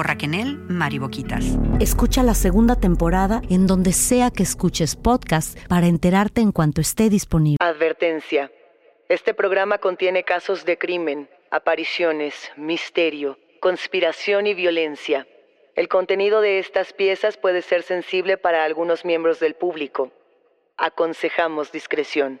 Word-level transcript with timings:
por 0.00 0.06
Raquenel 0.06 0.56
Mariboquitas. 0.66 1.44
Escucha 1.78 2.22
la 2.22 2.32
segunda 2.32 2.74
temporada 2.74 3.42
en 3.50 3.66
donde 3.66 3.92
sea 3.92 4.30
que 4.30 4.42
escuches 4.42 4.96
podcast 4.96 5.58
para 5.68 5.88
enterarte 5.88 6.40
en 6.40 6.52
cuanto 6.52 6.80
esté 6.80 7.10
disponible. 7.10 7.58
Advertencia. 7.60 8.50
Este 9.10 9.34
programa 9.34 9.76
contiene 9.76 10.24
casos 10.24 10.64
de 10.64 10.78
crimen, 10.78 11.28
apariciones, 11.50 12.50
misterio, 12.56 13.38
conspiración 13.60 14.46
y 14.46 14.54
violencia. 14.54 15.26
El 15.76 15.88
contenido 15.88 16.40
de 16.40 16.60
estas 16.60 16.94
piezas 16.94 17.36
puede 17.36 17.60
ser 17.60 17.82
sensible 17.82 18.38
para 18.38 18.64
algunos 18.64 19.04
miembros 19.04 19.38
del 19.38 19.52
público. 19.52 20.10
Aconsejamos 20.78 21.72
discreción. 21.72 22.40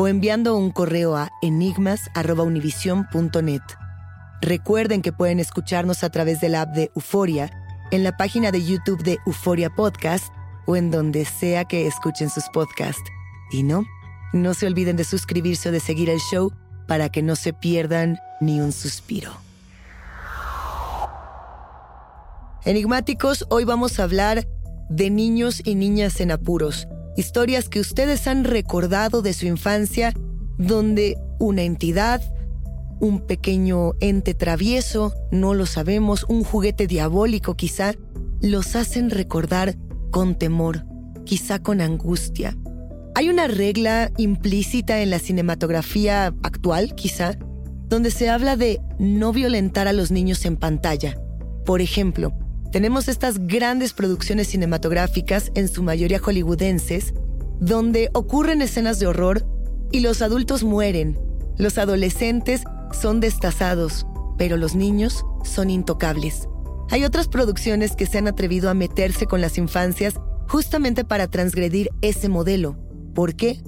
o 0.00 0.08
enviando 0.08 0.56
un 0.56 0.70
correo 0.70 1.14
a 1.14 1.30
enigmas.univision.net. 1.42 3.60
Recuerden 4.40 5.02
que 5.02 5.12
pueden 5.12 5.40
escucharnos 5.40 6.02
a 6.04 6.08
través 6.08 6.40
de 6.40 6.48
la 6.48 6.62
app 6.62 6.74
de 6.74 6.90
Euforia, 6.96 7.50
en 7.90 8.02
la 8.02 8.16
página 8.16 8.50
de 8.50 8.64
YouTube 8.64 9.02
de 9.02 9.18
Euforia 9.26 9.68
Podcast 9.68 10.32
o 10.64 10.76
en 10.76 10.90
donde 10.90 11.26
sea 11.26 11.66
que 11.66 11.86
escuchen 11.86 12.30
sus 12.30 12.48
podcasts. 12.48 13.04
Y 13.50 13.62
no, 13.62 13.84
no 14.32 14.54
se 14.54 14.66
olviden 14.66 14.96
de 14.96 15.04
suscribirse 15.04 15.68
o 15.68 15.72
de 15.72 15.80
seguir 15.80 16.08
el 16.08 16.18
show 16.18 16.50
para 16.88 17.10
que 17.10 17.22
no 17.22 17.36
se 17.36 17.52
pierdan 17.52 18.18
ni 18.40 18.58
un 18.58 18.72
suspiro. 18.72 19.32
Enigmáticos, 22.64 23.44
hoy 23.50 23.64
vamos 23.64 24.00
a 24.00 24.04
hablar 24.04 24.48
de 24.88 25.10
niños 25.10 25.60
y 25.62 25.74
niñas 25.74 26.22
en 26.22 26.30
apuros 26.30 26.88
historias 27.16 27.68
que 27.68 27.80
ustedes 27.80 28.26
han 28.26 28.44
recordado 28.44 29.22
de 29.22 29.32
su 29.32 29.46
infancia 29.46 30.14
donde 30.58 31.16
una 31.38 31.62
entidad, 31.62 32.22
un 33.00 33.20
pequeño 33.20 33.92
ente 34.00 34.34
travieso, 34.34 35.14
no 35.30 35.54
lo 35.54 35.66
sabemos, 35.66 36.26
un 36.28 36.44
juguete 36.44 36.86
diabólico 36.86 37.54
quizá, 37.54 37.94
los 38.40 38.76
hacen 38.76 39.10
recordar 39.10 39.76
con 40.10 40.34
temor, 40.34 40.84
quizá 41.24 41.58
con 41.60 41.80
angustia. 41.80 42.56
Hay 43.14 43.28
una 43.28 43.48
regla 43.48 44.10
implícita 44.18 45.00
en 45.00 45.10
la 45.10 45.18
cinematografía 45.18 46.26
actual, 46.42 46.94
quizá, 46.94 47.36
donde 47.88 48.10
se 48.10 48.28
habla 48.28 48.56
de 48.56 48.80
no 48.98 49.32
violentar 49.32 49.88
a 49.88 49.92
los 49.92 50.10
niños 50.10 50.44
en 50.44 50.56
pantalla. 50.56 51.18
Por 51.64 51.80
ejemplo, 51.80 52.32
tenemos 52.72 53.08
estas 53.08 53.46
grandes 53.46 53.92
producciones 53.92 54.48
cinematográficas, 54.48 55.50
en 55.54 55.68
su 55.68 55.82
mayoría 55.82 56.20
hollywoodenses, 56.20 57.14
donde 57.58 58.10
ocurren 58.14 58.62
escenas 58.62 58.98
de 58.98 59.06
horror 59.06 59.44
y 59.90 60.00
los 60.00 60.22
adultos 60.22 60.62
mueren, 60.62 61.18
los 61.58 61.78
adolescentes 61.78 62.62
son 62.92 63.20
destazados, 63.20 64.06
pero 64.38 64.56
los 64.56 64.74
niños 64.74 65.24
son 65.44 65.68
intocables. 65.68 66.48
Hay 66.90 67.04
otras 67.04 67.28
producciones 67.28 67.96
que 67.96 68.06
se 68.06 68.18
han 68.18 68.28
atrevido 68.28 68.70
a 68.70 68.74
meterse 68.74 69.26
con 69.26 69.40
las 69.40 69.58
infancias 69.58 70.14
justamente 70.48 71.04
para 71.04 71.28
transgredir 71.28 71.90
ese 72.02 72.28
modelo. 72.28 72.76
¿Por 73.14 73.34
qué? 73.34 73.60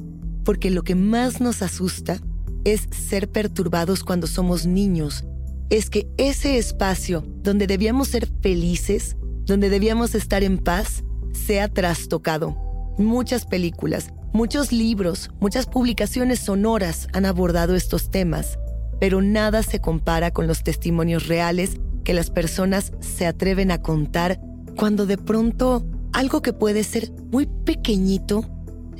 Porque 0.45 0.71
lo 0.71 0.83
que 0.83 0.95
más 0.95 1.41
nos 1.41 1.63
asusta 1.63 2.21
es 2.65 2.89
ser 2.91 3.29
perturbados 3.29 4.05
cuando 4.05 4.27
somos 4.27 4.67
niños 4.67 5.25
es 5.73 5.89
que 5.89 6.07
ese 6.19 6.59
espacio 6.59 7.25
donde 7.43 7.67
debíamos 7.67 8.09
ser 8.09 8.29
felices, 8.43 9.17
donde 9.47 9.71
debíamos 9.71 10.15
estar 10.15 10.43
en 10.43 10.59
paz, 10.59 11.03
sea 11.33 11.67
trastocado. 11.67 12.55
Muchas 12.99 13.47
películas, 13.47 14.13
muchos 14.35 14.71
libros, 14.71 15.31
muchas 15.41 15.65
publicaciones 15.65 16.41
sonoras 16.41 17.09
han 17.15 17.25
abordado 17.25 17.75
estos 17.75 18.11
temas, 18.11 18.59
pero 19.01 19.23
nada 19.23 19.63
se 19.63 19.81
compara 19.81 20.31
con 20.31 20.47
los 20.47 20.63
testimonios 20.63 21.27
reales 21.27 21.79
que 22.05 22.13
las 22.13 22.29
personas 22.29 22.93
se 23.01 23.27
atreven 23.27 23.71
a 23.71 23.81
contar 23.81 24.39
cuando 24.77 25.07
de 25.07 25.17
pronto 25.17 25.87
algo 26.13 26.43
que 26.43 26.53
puede 26.53 26.85
ser 26.85 27.11
muy 27.31 27.47
pequeñito 27.47 28.45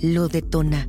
lo 0.01 0.29
detona. 0.29 0.89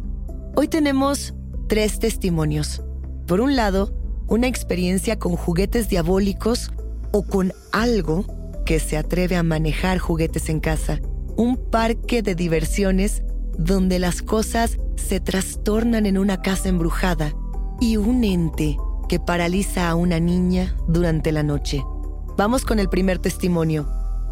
Hoy 0.56 0.70
tenemos 0.70 1.34
tres 1.68 2.00
testimonios. 2.00 2.82
Por 3.28 3.42
un 3.42 3.58
lado, 3.58 4.03
una 4.28 4.48
experiencia 4.48 5.20
con 5.20 5.36
juguetes 5.36 5.90
diabólicos 5.90 6.72
o 7.12 7.24
con 7.24 7.54
algo 7.72 8.26
que 8.66 8.80
se 8.80 8.98
atreve 8.98 9.36
a 9.36 9.44
manejar 9.44 9.98
juguetes 9.98 10.50
en 10.50 10.60
casa. 10.60 11.00
Un 11.36 11.58
parque 11.58 12.22
de 12.22 12.36
diversiones 12.36 13.24
donde 13.58 14.00
las 14.00 14.22
cosas 14.22 14.78
se 14.96 15.20
trastornan 15.20 16.06
en 16.06 16.18
una 16.18 16.42
casa 16.42 16.70
embrujada 16.70 17.34
y 17.80 17.98
un 17.98 18.24
ente 18.24 18.78
que 19.10 19.20
paraliza 19.20 19.90
a 19.90 19.96
una 19.96 20.20
niña 20.20 20.76
durante 20.88 21.32
la 21.32 21.44
noche. 21.44 21.84
Vamos 22.38 22.66
con 22.66 22.80
el 22.80 22.90
primer 22.90 23.20
testimonio. 23.20 23.88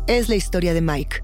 Es 0.07 0.30
la 0.30 0.35
historia 0.35 0.74
de 0.74 0.81
Mike. 0.81 1.24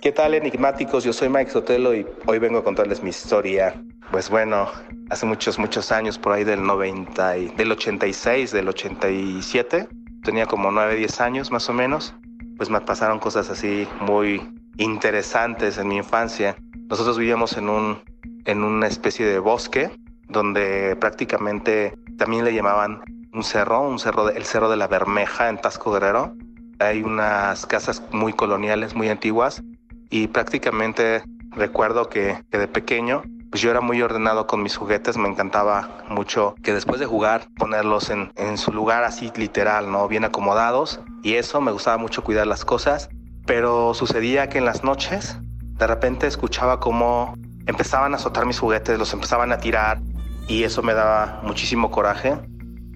¿Qué 0.00 0.12
tal 0.12 0.34
enigmáticos? 0.34 1.02
Yo 1.02 1.12
soy 1.12 1.28
Mike 1.28 1.50
Sotelo 1.50 1.94
y 1.94 2.06
hoy 2.26 2.38
vengo 2.38 2.58
a 2.58 2.64
contarles 2.64 3.02
mi 3.02 3.10
historia 3.10 3.74
pues 4.10 4.30
bueno, 4.30 4.70
hace 5.10 5.26
muchos, 5.26 5.58
muchos 5.58 5.92
años, 5.92 6.18
por 6.18 6.32
ahí 6.32 6.44
del 6.44 6.62
90, 6.62 7.30
del 7.56 7.72
86, 7.72 8.52
del 8.52 8.68
87, 8.68 9.88
tenía 10.22 10.46
como 10.46 10.70
9, 10.70 10.96
10 10.96 11.20
años 11.20 11.50
más 11.50 11.68
o 11.68 11.72
menos, 11.72 12.14
pues 12.56 12.70
me 12.70 12.80
pasaron 12.80 13.18
cosas 13.18 13.50
así 13.50 13.86
muy 14.00 14.42
interesantes 14.76 15.78
en 15.78 15.88
mi 15.88 15.96
infancia. 15.96 16.56
Nosotros 16.88 17.18
vivíamos 17.18 17.56
en, 17.56 17.68
un, 17.68 18.02
en 18.44 18.62
una 18.62 18.86
especie 18.86 19.26
de 19.26 19.38
bosque 19.38 19.90
donde 20.28 20.96
prácticamente 20.96 21.96
también 22.18 22.44
le 22.44 22.54
llamaban 22.54 23.02
un 23.32 23.44
cerro, 23.44 23.82
un 23.82 23.98
cerro 23.98 24.30
el 24.30 24.44
Cerro 24.44 24.70
de 24.70 24.76
la 24.76 24.88
Bermeja 24.88 25.48
en 25.48 25.58
Tasco 25.58 25.92
Guerrero. 25.92 26.34
Hay 26.78 27.02
unas 27.02 27.66
casas 27.66 28.02
muy 28.12 28.32
coloniales, 28.32 28.94
muy 28.94 29.08
antiguas 29.08 29.62
y 30.10 30.28
prácticamente 30.28 31.22
recuerdo 31.50 32.08
que, 32.08 32.42
que 32.50 32.58
de 32.58 32.68
pequeño 32.68 33.22
pues 33.56 33.62
yo 33.62 33.70
era 33.70 33.80
muy 33.80 34.02
ordenado 34.02 34.46
con 34.46 34.62
mis 34.62 34.76
juguetes, 34.76 35.16
me 35.16 35.30
encantaba 35.30 36.04
mucho 36.10 36.56
que 36.62 36.74
después 36.74 37.00
de 37.00 37.06
jugar 37.06 37.48
ponerlos 37.56 38.10
en, 38.10 38.30
en 38.36 38.58
su 38.58 38.70
lugar 38.70 39.02
así 39.02 39.32
literal, 39.34 39.90
¿no? 39.90 40.08
Bien 40.08 40.24
acomodados 40.24 41.00
y 41.22 41.36
eso 41.36 41.62
me 41.62 41.72
gustaba 41.72 41.96
mucho 41.96 42.22
cuidar 42.22 42.46
las 42.46 42.66
cosas, 42.66 43.08
pero 43.46 43.94
sucedía 43.94 44.50
que 44.50 44.58
en 44.58 44.66
las 44.66 44.84
noches 44.84 45.38
de 45.40 45.86
repente 45.86 46.26
escuchaba 46.26 46.80
cómo 46.80 47.32
empezaban 47.66 48.12
a 48.12 48.16
azotar 48.16 48.44
mis 48.44 48.58
juguetes, 48.58 48.98
los 48.98 49.14
empezaban 49.14 49.50
a 49.52 49.56
tirar 49.56 50.02
y 50.46 50.64
eso 50.64 50.82
me 50.82 50.92
daba 50.92 51.40
muchísimo 51.42 51.90
coraje 51.90 52.34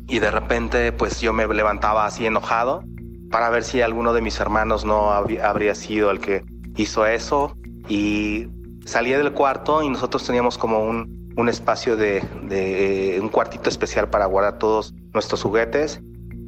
y 0.09 0.19
de 0.19 0.31
repente 0.31 0.93
pues 0.93 1.23
yo 1.23 1.33
me 1.33 1.47
levantaba 1.47 2.05
así 2.05 2.27
enojado 2.27 2.85
para 3.31 3.49
ver 3.49 3.65
si 3.65 3.81
alguno 3.81 4.13
de 4.13 4.21
mis 4.21 4.39
hermanos 4.39 4.85
no 4.85 5.11
habría 5.11 5.75
sido 5.75 6.11
el 6.11 6.21
que 6.21 6.45
hizo 6.77 7.07
eso 7.07 7.57
y 7.89 8.47
salía 8.91 9.19
del 9.19 9.33
cuarto 9.33 9.83
y 9.83 9.89
nosotros 9.89 10.27
teníamos 10.27 10.59
como 10.59 10.85
un, 10.85 11.33
un 11.37 11.49
espacio 11.49 11.97
de, 11.97 12.23
de 12.49 13.19
un 13.23 13.29
cuartito 13.29 13.69
especial 13.69 14.11
para 14.11 14.27
guardar 14.27 14.59
todos 14.59 14.93
nuestros 15.15 15.43
juguetes. 15.43 16.01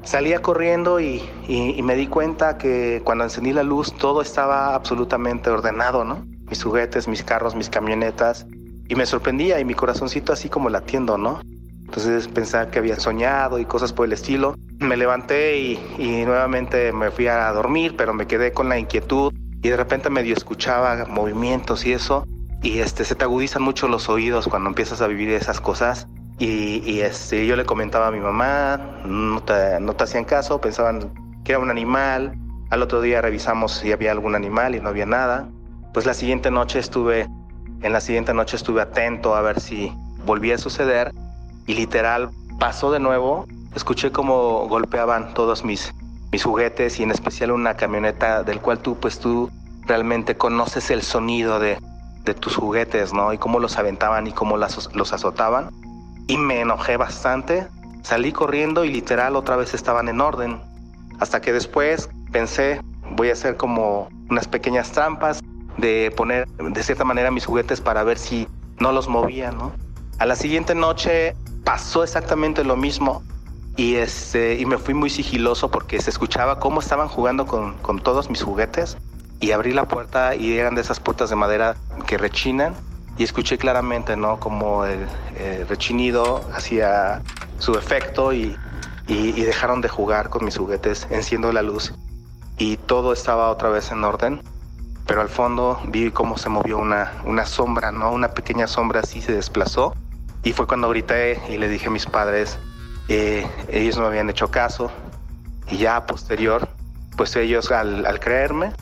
Salía 0.02 0.42
corriendo 0.42 0.98
y, 0.98 1.22
me 1.82 1.94
di 1.94 2.08
cuenta 2.08 2.58
que 2.58 3.00
cuando 3.04 3.22
encendí 3.22 3.52
la 3.52 3.62
luz 3.62 3.92
todo 3.96 4.20
estaba 4.20 4.74
absolutamente 4.74 5.50
ordenado, 5.50 6.04
¿no? 6.04 6.26
Mis 6.50 6.64
juguetes, 6.64 7.06
mis 7.06 7.22
carros, 7.22 7.54
mis 7.54 7.70
camionetas. 7.70 8.44
Y 8.88 8.96
me 8.96 9.06
sorprendía 9.06 9.60
y 9.60 9.64
mi 9.64 9.74
corazoncito 9.74 10.32
así 10.32 10.48
como 10.48 10.68
latiendo, 10.68 11.16
¿no? 11.16 11.40
Entonces 11.84 12.26
pensaba 12.26 12.68
que 12.72 12.80
había 12.80 12.98
soñado 12.98 13.60
y 13.60 13.64
cosas 13.64 13.92
por 13.92 14.06
el 14.06 14.12
estilo. 14.12 14.56
Me 14.80 14.96
levanté 14.96 15.58
y 15.58 16.24
nuevamente 16.26 16.92
me 16.92 17.12
fui 17.12 17.28
a 17.28 17.52
dormir, 17.52 17.94
pero 17.96 18.12
me 18.12 18.26
quedé 18.26 18.52
con 18.52 18.68
la 18.68 18.78
inquietud 18.80 19.32
y 19.62 19.68
de 19.68 19.76
repente 19.76 20.10
medio 20.10 20.34
escuchaba 20.34 21.06
movimientos 21.06 21.86
y 21.86 21.92
eso 21.92 22.26
y 22.62 22.78
este 22.78 23.04
se 23.04 23.14
te 23.14 23.24
agudizan 23.24 23.62
mucho 23.62 23.88
los 23.88 24.08
oídos 24.08 24.46
cuando 24.48 24.68
empiezas 24.68 25.00
a 25.00 25.06
vivir 25.08 25.30
esas 25.30 25.60
cosas. 25.60 26.06
Y, 26.38 27.00
este 27.00 27.46
yo 27.46 27.54
le 27.54 27.64
comentaba 27.64 28.08
a 28.08 28.10
mi 28.10 28.18
mamá 28.18 29.00
no 29.04 29.42
te, 29.42 29.78
no 29.80 29.94
te 29.94 30.04
hacían 30.04 30.24
caso 30.24 30.60
pensaban 30.60 31.12
que 31.44 31.52
era 31.52 31.58
un 31.58 31.70
animal. 31.70 32.36
Al 32.70 32.82
otro 32.82 33.00
día 33.00 33.20
revisamos 33.20 33.72
si 33.72 33.92
había 33.92 34.12
algún 34.12 34.34
animal 34.34 34.74
y 34.74 34.80
no 34.80 34.88
había 34.88 35.06
nada. 35.06 35.48
Pues 35.92 36.06
la 36.06 36.14
siguiente 36.14 36.50
noche 36.50 36.78
estuve 36.78 37.28
en 37.82 37.92
la 37.92 38.00
siguiente 38.00 38.32
noche 38.32 38.56
estuve 38.56 38.80
atento 38.80 39.34
a 39.34 39.42
ver 39.42 39.60
si 39.60 39.92
volvía 40.24 40.54
a 40.54 40.58
suceder. 40.58 41.12
Y 41.66 41.74
literal 41.74 42.30
pasó 42.58 42.92
de 42.92 43.00
nuevo. 43.00 43.46
Escuché 43.74 44.12
como 44.12 44.68
golpeaban 44.68 45.34
todos 45.34 45.64
mis 45.64 45.92
mis 46.32 46.44
juguetes 46.44 46.98
y 46.98 47.02
en 47.02 47.10
especial 47.10 47.52
una 47.52 47.76
camioneta 47.76 48.42
del 48.42 48.60
cual 48.60 48.78
tú 48.78 48.98
pues 48.98 49.18
tú 49.18 49.50
realmente 49.86 50.36
conoces 50.36 50.90
el 50.90 51.02
sonido 51.02 51.60
de, 51.60 51.78
de 52.24 52.34
tus 52.34 52.56
juguetes, 52.56 53.12
¿no? 53.12 53.32
Y 53.32 53.38
cómo 53.38 53.60
los 53.60 53.76
aventaban 53.76 54.26
y 54.26 54.32
cómo 54.32 54.56
los 54.56 55.12
azotaban. 55.12 55.70
Y 56.26 56.38
me 56.38 56.60
enojé 56.60 56.96
bastante, 56.96 57.66
salí 58.02 58.32
corriendo 58.32 58.84
y 58.84 58.92
literal 58.92 59.36
otra 59.36 59.56
vez 59.56 59.74
estaban 59.74 60.08
en 60.08 60.20
orden. 60.20 60.60
Hasta 61.20 61.42
que 61.42 61.52
después 61.52 62.08
pensé, 62.32 62.80
voy 63.10 63.28
a 63.28 63.34
hacer 63.34 63.56
como 63.56 64.08
unas 64.30 64.48
pequeñas 64.48 64.90
trampas 64.92 65.42
de 65.76 66.12
poner 66.16 66.48
de 66.48 66.82
cierta 66.82 67.04
manera 67.04 67.30
mis 67.30 67.44
juguetes 67.44 67.80
para 67.80 68.04
ver 68.04 68.18
si 68.18 68.48
no 68.78 68.92
los 68.92 69.06
movía, 69.06 69.50
¿no? 69.50 69.72
A 70.18 70.24
la 70.24 70.36
siguiente 70.36 70.74
noche 70.74 71.36
pasó 71.64 72.02
exactamente 72.02 72.64
lo 72.64 72.76
mismo 72.76 73.22
y, 73.76 73.94
este, 73.96 74.58
y 74.58 74.66
me 74.66 74.78
fui 74.78 74.94
muy 74.94 75.08
sigiloso 75.08 75.70
porque 75.70 76.00
se 76.00 76.10
escuchaba 76.10 76.60
cómo 76.60 76.80
estaban 76.80 77.08
jugando 77.08 77.46
con, 77.46 77.74
con 77.78 78.00
todos 78.00 78.28
mis 78.28 78.42
juguetes. 78.42 78.96
Y 79.40 79.50
abrí 79.52 79.72
la 79.72 79.88
puerta 79.88 80.36
y 80.36 80.56
eran 80.56 80.74
de 80.74 80.82
esas 80.82 81.00
puertas 81.00 81.30
de 81.30 81.36
madera 81.36 81.76
que 82.06 82.18
rechinan. 82.18 82.74
Y 83.18 83.24
escuché 83.24 83.58
claramente, 83.58 84.16
¿no? 84.16 84.38
Como 84.38 84.84
el, 84.84 85.06
rechinido 85.68 86.48
hacía 86.54 87.22
su 87.58 87.74
efecto 87.74 88.32
y, 88.32 88.56
y, 89.08 89.42
dejaron 89.42 89.80
de 89.80 89.88
jugar 89.88 90.28
con 90.28 90.44
mis 90.44 90.56
juguetes, 90.56 91.06
enciendo 91.10 91.52
la 91.52 91.62
luz. 91.62 91.92
Y 92.58 92.76
todo 92.76 93.12
estaba 93.12 93.50
otra 93.50 93.70
vez 93.70 93.90
en 93.90 94.04
orden, 94.04 94.40
pero 95.06 95.20
al 95.20 95.28
fondo 95.28 95.80
vi 95.88 96.10
cómo 96.10 96.38
se 96.38 96.48
movió 96.48 96.78
una, 96.78 97.12
una 97.24 97.44
sombra, 97.44 97.90
¿no? 97.90 98.12
Una 98.12 98.28
pequeña 98.28 98.66
sombra 98.66 99.00
así 99.00 99.20
se 99.20 99.32
desplazó. 99.32 99.94
Y 100.44 100.52
fue 100.52 100.66
cuando 100.66 100.88
grité 100.88 101.40
y 101.50 101.58
le 101.58 101.68
dije 101.68 101.88
a 101.88 101.90
mis 101.90 102.06
padres, 102.06 102.58
eh, 103.08 103.46
ellos 103.68 103.98
no 103.98 104.06
habían 104.06 104.30
hecho 104.30 104.50
caso 104.50 104.90
y 105.68 105.78
ya 105.78 106.06
posterior, 106.06 106.68
pues 107.16 107.34
ellos 107.36 107.70
al, 107.70 108.20
creerme, 108.20 108.72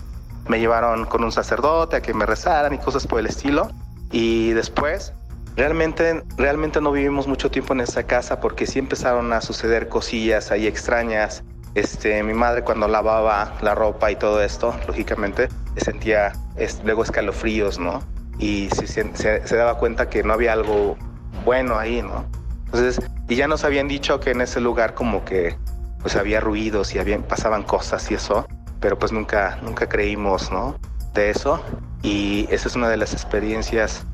me 0.48 0.58
llevaron 0.58 1.04
con 1.06 1.24
un 1.24 1.32
sacerdote 1.32 1.96
a 1.96 2.02
que 2.02 2.14
me 2.14 2.26
rezaran 2.26 2.74
y 2.74 2.78
cosas 2.78 3.06
por 3.06 3.20
el 3.20 3.26
estilo. 3.26 3.70
Y 4.10 4.50
después, 4.52 5.12
realmente, 5.56 6.24
realmente 6.36 6.80
no 6.80 6.90
vivimos 6.92 7.26
mucho 7.26 7.50
tiempo 7.50 7.72
en 7.74 7.80
esa 7.80 8.02
casa 8.04 8.40
porque 8.40 8.66
sí 8.66 8.78
empezaron 8.78 9.32
a 9.32 9.40
suceder 9.40 9.88
cosillas 9.88 10.50
ahí 10.50 10.66
extrañas. 10.66 11.44
Este, 11.76 12.20
mi 12.24 12.34
madre 12.34 12.64
cuando 12.64 12.88
lavaba 12.88 13.54
la 13.62 13.76
ropa 13.76 14.10
y 14.10 14.16
todo 14.16 14.42
esto, 14.42 14.74
lógicamente, 14.88 15.48
sentía 15.76 16.32
luego 16.84 17.04
escalofríos, 17.04 17.78
¿no? 17.78 18.02
Y 18.38 18.68
se, 18.70 18.88
se, 18.88 19.46
se 19.46 19.56
daba 19.56 19.78
cuenta 19.78 20.08
que 20.08 20.24
no 20.24 20.32
había 20.32 20.52
algo 20.54 20.96
bueno 21.44 21.78
ahí, 21.78 22.02
¿no? 22.02 22.24
Entonces, 22.66 23.09
y 23.30 23.36
ya 23.36 23.46
nos 23.46 23.62
habían 23.62 23.86
dicho 23.86 24.18
que 24.18 24.32
en 24.32 24.40
ese 24.40 24.60
lugar 24.60 24.94
como 24.94 25.24
que 25.24 25.56
pues 26.02 26.16
había 26.16 26.40
ruidos 26.40 26.96
y 26.96 26.98
habían, 26.98 27.22
pasaban 27.22 27.62
cosas 27.62 28.10
y 28.10 28.14
eso, 28.14 28.44
pero 28.80 28.98
pues 28.98 29.12
nunca, 29.12 29.56
nunca 29.62 29.88
creímos, 29.88 30.50
¿no? 30.50 30.74
De 31.14 31.30
eso. 31.30 31.62
Y 32.02 32.48
esa 32.50 32.66
es 32.66 32.74
una 32.74 32.88
de 32.88 32.96
las 32.96 33.12
experiencias 33.12 34.04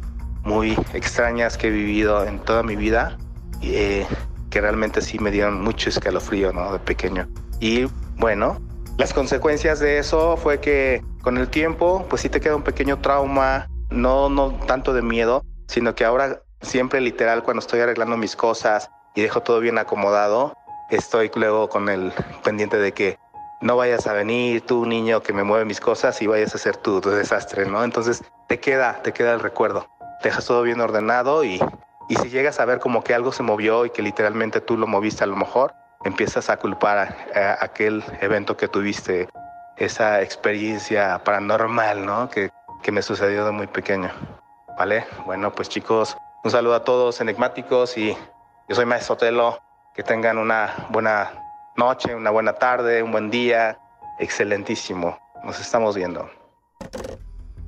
muy 0.42 0.76
extrañas 0.92 1.56
que 1.56 1.68
he 1.68 1.70
vivido 1.70 2.26
en 2.26 2.40
toda 2.40 2.62
mi 2.62 2.76
vida, 2.76 3.16
eh, 3.62 4.06
que 4.50 4.60
realmente 4.60 5.00
sí 5.00 5.18
me 5.18 5.30
dieron 5.30 5.62
mucho 5.62 5.88
escalofrío, 5.88 6.52
¿no? 6.52 6.70
De 6.74 6.78
pequeño. 6.78 7.26
Y 7.58 7.86
bueno, 8.18 8.60
las 8.98 9.14
consecuencias 9.14 9.80
de 9.80 9.98
eso 9.98 10.36
fue 10.36 10.60
que 10.60 11.02
con 11.22 11.38
el 11.38 11.48
tiempo, 11.48 12.04
pues 12.10 12.20
sí 12.20 12.28
te 12.28 12.38
queda 12.38 12.54
un 12.54 12.64
pequeño 12.64 12.98
trauma, 12.98 13.66
no, 13.88 14.28
no 14.28 14.50
tanto 14.66 14.92
de 14.92 15.00
miedo, 15.00 15.42
sino 15.68 15.94
que 15.94 16.04
ahora 16.04 16.42
Siempre 16.62 17.00
literal 17.00 17.42
cuando 17.42 17.60
estoy 17.60 17.80
arreglando 17.80 18.16
mis 18.16 18.34
cosas 18.34 18.90
y 19.16 19.22
dejo 19.22 19.40
todo 19.40 19.58
bien 19.58 19.78
acomodado, 19.78 20.56
estoy 20.90 21.32
luego 21.34 21.68
con 21.68 21.88
el 21.88 22.12
pendiente 22.44 22.76
de 22.76 22.92
que 22.92 23.18
no 23.62 23.76
vayas 23.76 24.06
a 24.06 24.12
venir 24.12 24.64
tú 24.64 24.84
niño 24.84 25.22
que 25.22 25.32
me 25.32 25.42
mueve 25.42 25.64
mis 25.64 25.80
cosas 25.80 26.20
y 26.20 26.26
vayas 26.26 26.52
a 26.52 26.58
hacer 26.58 26.76
tu, 26.76 27.00
desastre, 27.00 27.66
¿no? 27.66 27.82
Entonces 27.82 28.22
te 28.46 28.60
queda, 28.60 29.00
te 29.02 29.12
queda 29.12 29.32
el 29.32 29.40
recuerdo. 29.40 29.88
Dejas 30.22 30.44
todo 30.44 30.62
bien 30.62 30.80
ordenado 30.80 31.42
y, 31.42 31.60
y 32.08 32.16
si 32.16 32.28
llegas 32.28 32.60
a 32.60 32.66
ver 32.66 32.78
como 32.78 33.02
que 33.02 33.14
algo 33.14 33.32
se 33.32 33.42
movió 33.42 33.86
y 33.86 33.90
que 33.90 34.02
literalmente 34.02 34.60
tú 34.60 34.76
lo 34.76 34.86
moviste 34.86 35.24
a 35.24 35.26
lo 35.26 35.36
mejor, 35.36 35.74
empiezas 36.04 36.50
a 36.50 36.58
culpar 36.58 37.16
a, 37.34 37.64
aquel 37.64 38.04
evento 38.20 38.56
que 38.56 38.68
tuviste, 38.68 39.28
esa 39.78 40.20
experiencia 40.20 41.22
paranormal, 41.24 42.04
¿no? 42.04 42.28
Que, 42.28 42.50
que 42.82 42.92
me 42.92 43.00
sucedió 43.00 43.46
de 43.46 43.52
muy 43.52 43.66
pequeño. 43.66 44.10
¿Vale? 44.78 45.06
Bueno, 45.24 45.52
pues 45.52 45.70
chicos, 45.70 46.16
un 46.44 46.50
saludo 46.50 46.74
a 46.74 46.84
todos 46.84 47.20
enigmáticos 47.22 47.96
y 47.96 48.16
yo 48.68 48.74
soy 48.74 48.86
Maestro 48.86 49.16
Telo. 49.16 49.60
Que 49.94 50.02
tengan 50.02 50.36
una 50.36 50.88
buena 50.90 51.32
noche, 51.76 52.14
una 52.14 52.30
buena 52.30 52.52
tarde, 52.52 53.02
un 53.02 53.12
buen 53.12 53.30
día. 53.30 53.78
Excelentísimo. 54.18 55.18
Nos 55.42 55.58
estamos 55.58 55.96
viendo. 55.96 56.28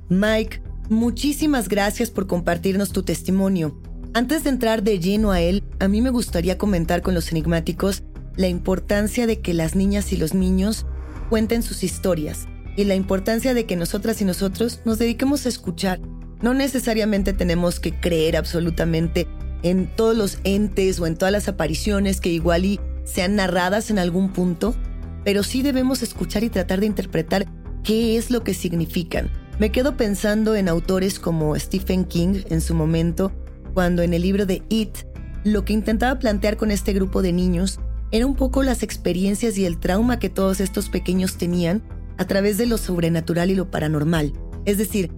Mike, 0.09 0.61
muchísimas 0.89 1.67
gracias 1.67 2.11
por 2.11 2.27
compartirnos 2.27 2.91
tu 2.91 3.01
testimonio. 3.01 3.79
Antes 4.13 4.43
de 4.43 4.51
entrar 4.51 4.83
de 4.83 4.99
lleno 4.99 5.31
a 5.31 5.39
él, 5.39 5.63
a 5.79 5.87
mí 5.87 6.01
me 6.01 6.11
gustaría 6.11 6.57
comentar 6.57 7.01
con 7.01 7.15
los 7.15 7.31
enigmáticos 7.31 8.03
la 8.35 8.47
importancia 8.47 9.25
de 9.25 9.41
que 9.41 9.53
las 9.53 9.75
niñas 9.75 10.13
y 10.13 10.17
los 10.17 10.33
niños 10.33 10.85
cuenten 11.29 11.63
sus 11.63 11.83
historias 11.83 12.47
y 12.75 12.85
la 12.85 12.95
importancia 12.95 13.53
de 13.53 13.65
que 13.65 13.75
nosotras 13.75 14.21
y 14.21 14.25
nosotros 14.25 14.81
nos 14.85 14.99
dediquemos 14.99 15.45
a 15.45 15.49
escuchar 15.49 15.99
no 16.41 16.53
necesariamente 16.53 17.33
tenemos 17.33 17.79
que 17.79 17.99
creer 17.99 18.37
absolutamente 18.37 19.27
en 19.63 19.87
todos 19.95 20.15
los 20.15 20.39
entes 20.43 20.99
o 20.99 21.07
en 21.07 21.15
todas 21.15 21.31
las 21.31 21.47
apariciones 21.47 22.21
que 22.21 22.29
igual 22.29 22.65
y 22.65 22.79
sean 23.03 23.35
narradas 23.35 23.89
en 23.89 23.99
algún 23.99 24.31
punto, 24.31 24.75
pero 25.23 25.43
sí 25.43 25.61
debemos 25.61 26.01
escuchar 26.01 26.43
y 26.43 26.49
tratar 26.49 26.79
de 26.79 26.85
interpretar 26.85 27.45
qué 27.83 28.17
es 28.17 28.31
lo 28.31 28.43
que 28.43 28.53
significan. 28.53 29.29
Me 29.59 29.71
quedo 29.71 29.97
pensando 29.97 30.55
en 30.55 30.69
autores 30.69 31.19
como 31.19 31.57
Stephen 31.57 32.05
King 32.05 32.43
en 32.49 32.61
su 32.61 32.73
momento, 32.73 33.31
cuando 33.73 34.01
en 34.03 34.13
el 34.13 34.21
libro 34.21 34.45
de 34.45 34.63
It, 34.69 34.97
lo 35.43 35.65
que 35.65 35.73
intentaba 35.73 36.19
plantear 36.19 36.57
con 36.57 36.71
este 36.71 36.93
grupo 36.93 37.21
de 37.21 37.33
niños 37.33 37.79
era 38.11 38.25
un 38.25 38.35
poco 38.35 38.63
las 38.63 38.83
experiencias 38.83 39.57
y 39.57 39.65
el 39.65 39.79
trauma 39.79 40.19
que 40.19 40.29
todos 40.29 40.61
estos 40.61 40.89
pequeños 40.89 41.37
tenían 41.37 41.83
a 42.17 42.25
través 42.25 42.57
de 42.57 42.65
lo 42.65 42.77
sobrenatural 42.77 43.51
y 43.51 43.55
lo 43.55 43.69
paranormal. 43.69 44.33
Es 44.65 44.77
decir, 44.77 45.11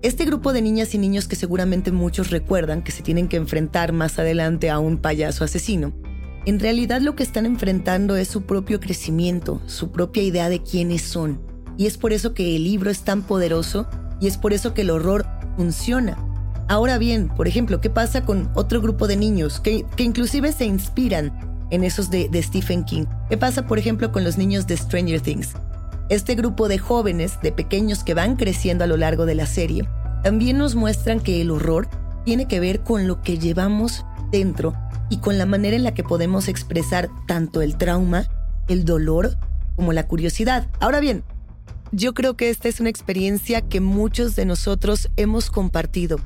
este 0.00 0.24
grupo 0.24 0.52
de 0.52 0.62
niñas 0.62 0.94
y 0.94 0.98
niños 0.98 1.26
que 1.26 1.34
seguramente 1.34 1.90
muchos 1.90 2.30
recuerdan 2.30 2.82
que 2.82 2.92
se 2.92 3.02
tienen 3.02 3.26
que 3.26 3.36
enfrentar 3.36 3.92
más 3.92 4.18
adelante 4.20 4.70
a 4.70 4.78
un 4.78 4.98
payaso 4.98 5.42
asesino, 5.42 5.92
en 6.46 6.60
realidad 6.60 7.00
lo 7.00 7.16
que 7.16 7.24
están 7.24 7.46
enfrentando 7.46 8.14
es 8.16 8.28
su 8.28 8.42
propio 8.42 8.78
crecimiento, 8.78 9.60
su 9.66 9.90
propia 9.90 10.22
idea 10.22 10.48
de 10.48 10.62
quiénes 10.62 11.02
son. 11.02 11.40
Y 11.76 11.86
es 11.86 11.98
por 11.98 12.12
eso 12.12 12.32
que 12.32 12.56
el 12.56 12.64
libro 12.64 12.90
es 12.90 13.02
tan 13.02 13.22
poderoso 13.22 13.88
y 14.20 14.28
es 14.28 14.36
por 14.36 14.52
eso 14.52 14.72
que 14.72 14.82
el 14.82 14.90
horror 14.90 15.26
funciona. 15.56 16.16
Ahora 16.68 16.96
bien, 16.98 17.28
por 17.28 17.48
ejemplo, 17.48 17.80
¿qué 17.80 17.90
pasa 17.90 18.24
con 18.24 18.50
otro 18.54 18.80
grupo 18.80 19.08
de 19.08 19.16
niños 19.16 19.58
que, 19.58 19.84
inclusive 19.98 20.52
se 20.52 20.64
inspiran 20.64 21.66
en 21.70 21.82
esos 21.82 22.08
de, 22.08 22.28
de 22.28 22.42
Stephen 22.42 22.84
King? 22.84 23.04
¿Qué 23.28 23.36
pasa, 23.36 23.66
por 23.66 23.78
ejemplo, 23.78 24.12
con 24.12 24.22
los 24.22 24.38
niños 24.38 24.66
de 24.66 24.76
Stranger 24.76 25.20
Things? 25.20 25.54
Este 26.08 26.34
grupo 26.34 26.68
de 26.68 26.78
jóvenes, 26.78 27.38
de 27.42 27.52
pequeños 27.52 28.02
que 28.02 28.14
van 28.14 28.36
creciendo 28.36 28.82
a 28.82 28.86
lo 28.86 28.96
largo 28.96 29.26
de 29.26 29.34
la 29.34 29.44
serie, 29.44 29.86
también 30.22 30.56
nos 30.56 30.74
muestran 30.74 31.20
que 31.20 31.42
el 31.42 31.50
horror 31.50 31.86
tiene 32.24 32.48
que 32.48 32.60
ver 32.60 32.80
con 32.80 33.06
lo 33.06 33.20
que 33.20 33.38
llevamos 33.38 34.06
dentro 34.32 34.72
y 35.10 35.18
con 35.18 35.36
la 35.36 35.44
manera 35.44 35.76
en 35.76 35.84
la 35.84 35.92
que 35.92 36.04
podemos 36.04 36.48
expresar 36.48 37.10
tanto 37.26 37.60
el 37.60 37.76
trauma, 37.76 38.26
el 38.68 38.86
dolor, 38.86 39.36
como 39.76 39.92
la 39.92 40.06
curiosidad. 40.06 40.66
Ahora 40.80 41.00
bien, 41.00 41.24
yo 41.92 42.14
creo 42.14 42.38
que 42.38 42.48
esta 42.48 42.68
es 42.68 42.80
una 42.80 42.88
experiencia 42.88 43.60
que 43.60 43.80
muchos 43.80 44.34
de 44.34 44.46
nosotros 44.46 45.10
hemos 45.16 45.50
compartido. 45.50 46.18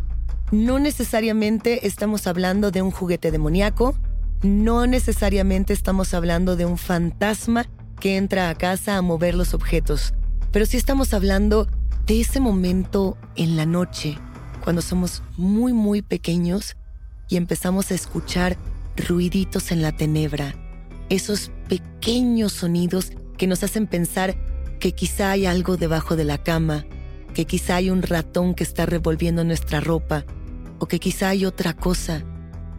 no 0.53 0.79
necesariamente 0.79 1.87
estamos 1.87 2.27
hablando 2.27 2.71
de 2.71 2.83
un 2.83 2.91
juguete 2.91 3.31
demoníaco, 3.31 3.97
no 4.43 4.87
necesariamente 4.87 5.73
estamos 5.73 6.15
hablando 6.15 6.57
de 6.57 6.67
un 6.67 6.77
fantasma 6.79 7.67
que 8.03 8.17
entra 8.17 8.51
a 8.51 8.57
casa 8.57 8.97
a 8.97 9.01
mover 9.01 9.37
los 9.37 9.55
objetos, 9.55 10.13
pero 10.51 10.67
sí 10.67 10.77
estamos 10.77 11.15
hablando 11.15 11.69
de 12.05 12.21
ese 12.21 12.41
momento 12.41 13.17
en 13.37 13.57
la 13.57 13.65
noche, 13.65 14.19
cuando 14.65 14.83
somos 14.83 15.23
muy 15.37 15.73
muy 15.73 16.03
pequeños 16.03 16.75
y 17.29 17.37
empezamos 17.37 17.93
a 17.93 17.95
escuchar 17.95 18.57
ruiditos 18.97 19.71
en 19.71 19.83
la 19.83 19.93
tenebra, 19.93 20.57
esos 21.11 21.53
pequeños 21.69 22.53
sonidos 22.55 23.13
que 23.39 23.47
nos 23.47 23.63
hacen 23.63 23.87
pensar 23.87 24.35
que 24.81 24.91
quizá 24.91 25.31
hay 25.31 25.47
algo 25.47 25.77
debajo 25.77 26.17
de 26.17 26.25
la 26.25 26.39
cama, 26.39 26.85
que 27.35 27.45
quizá 27.45 27.77
hay 27.77 27.89
un 27.89 28.03
ratón 28.03 28.55
que 28.55 28.65
está 28.65 28.85
revolviendo 28.85 29.45
nuestra 29.45 29.79
ropa, 29.79 30.25
o 30.81 30.87
que 30.87 30.99
quizá 30.99 31.29
hay 31.29 31.45
otra 31.45 31.73
cosa, 31.73 32.25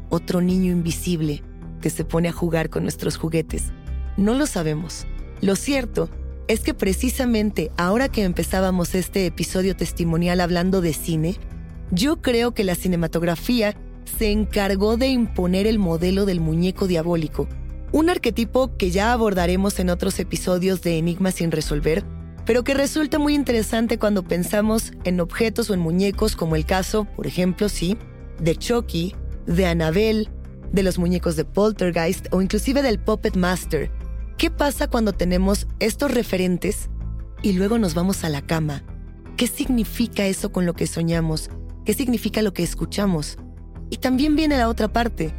otro 0.09 0.41
niño 0.41 0.73
invisible 0.73 1.43
que 1.81 1.89
se 1.89 2.03
pone 2.03 2.27
a 2.27 2.33
jugar 2.33 2.69
con 2.69 2.83
nuestros 2.83 3.15
juguetes. 3.15 3.71
No 4.17 4.33
lo 4.33 4.47
sabemos. 4.47 5.07
Lo 5.43 5.57
cierto 5.57 6.09
es 6.47 6.62
que 6.62 6.73
precisamente 6.73 7.69
ahora 7.75 8.07
que 8.07 8.23
empezábamos 8.23 8.95
este 8.95 9.25
episodio 9.25 9.75
testimonial 9.75 10.39
hablando 10.39 10.79
de 10.79 10.93
cine, 10.93 11.35
yo 11.91 12.21
creo 12.21 12.53
que 12.53 12.63
la 12.63 12.75
cinematografía 12.75 13.75
se 14.17 14.31
encargó 14.31 14.95
de 14.95 15.07
imponer 15.07 15.67
el 15.67 15.79
modelo 15.79 16.25
del 16.25 16.39
muñeco 16.39 16.88
diabólico, 16.88 17.50
un 17.91 18.09
arquetipo 18.09 18.77
que 18.77 18.89
ya 18.89 19.12
abordaremos 19.12 19.79
en 19.79 19.89
otros 19.89 20.17
episodios 20.17 20.81
de 20.81 20.97
Enigmas 20.97 21.35
sin 21.35 21.51
resolver, 21.51 22.05
pero 22.45 22.63
que 22.63 22.73
resulta 22.73 23.19
muy 23.19 23.35
interesante 23.35 24.00
cuando 24.00 24.23
pensamos 24.23 24.93
en 25.03 25.19
objetos 25.19 25.69
o 25.69 25.73
en 25.73 25.81
muñecos 25.81 26.38
como 26.38 26.55
el 26.55 26.65
caso, 26.65 27.03
por 27.17 27.27
ejemplo, 27.27 27.67
sí, 27.67 27.97
de 28.39 28.55
Chucky, 28.55 29.13
de 29.45 29.65
Annabelle, 29.65 30.29
de 30.71 30.83
los 30.83 30.97
muñecos 30.97 31.35
de 31.35 31.43
Poltergeist 31.43 32.27
o 32.31 32.41
inclusive 32.41 32.81
del 32.81 32.97
Puppet 32.97 33.35
Master. 33.35 33.91
¿Qué 34.43 34.51
pasa 34.51 34.89
cuando 34.89 35.13
tenemos 35.13 35.67
estos 35.79 36.12
referentes 36.13 36.89
y 37.41 37.53
luego 37.53 37.77
nos 37.77 37.93
vamos 37.93 38.25
a 38.25 38.29
la 38.29 38.41
cama? 38.41 38.83
¿Qué 39.38 39.47
significa 39.47 40.25
eso 40.25 40.51
con 40.51 40.65
lo 40.65 40.73
que 40.73 40.85
soñamos? 40.85 41.50
¿Qué 41.85 41.93
significa 41.93 42.41
lo 42.41 42.51
que 42.51 42.62
escuchamos? 42.62 43.38
Y 43.89 44.00
también 44.00 44.35
viene 44.35 44.57
la 44.57 44.67
otra 44.67 44.91
parte. 44.91 45.33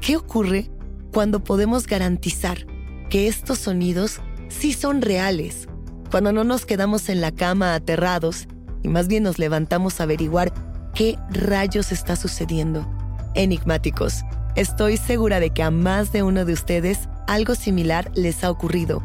¿Qué 0.00 0.16
ocurre 0.16 0.70
cuando 1.12 1.44
podemos 1.44 1.86
garantizar 1.86 2.66
que 3.10 3.28
estos 3.28 3.58
sonidos 3.58 4.22
sí 4.48 4.72
son 4.72 5.02
reales? 5.02 5.68
Cuando 6.10 6.32
no 6.32 6.42
nos 6.42 6.64
quedamos 6.64 7.10
en 7.10 7.20
la 7.20 7.32
cama 7.32 7.74
aterrados 7.74 8.48
y 8.82 8.88
más 8.88 9.08
bien 9.08 9.24
nos 9.24 9.38
levantamos 9.38 10.00
a 10.00 10.04
averiguar 10.04 10.54
qué 10.94 11.18
rayos 11.32 11.92
está 11.92 12.16
sucediendo. 12.16 12.88
Enigmáticos, 13.34 14.22
estoy 14.56 14.96
segura 14.96 15.38
de 15.38 15.50
que 15.50 15.62
a 15.62 15.70
más 15.70 16.12
de 16.12 16.22
uno 16.22 16.46
de 16.46 16.54
ustedes 16.54 17.10
algo 17.28 17.54
similar 17.54 18.10
les 18.14 18.42
ha 18.42 18.50
ocurrido. 18.50 19.02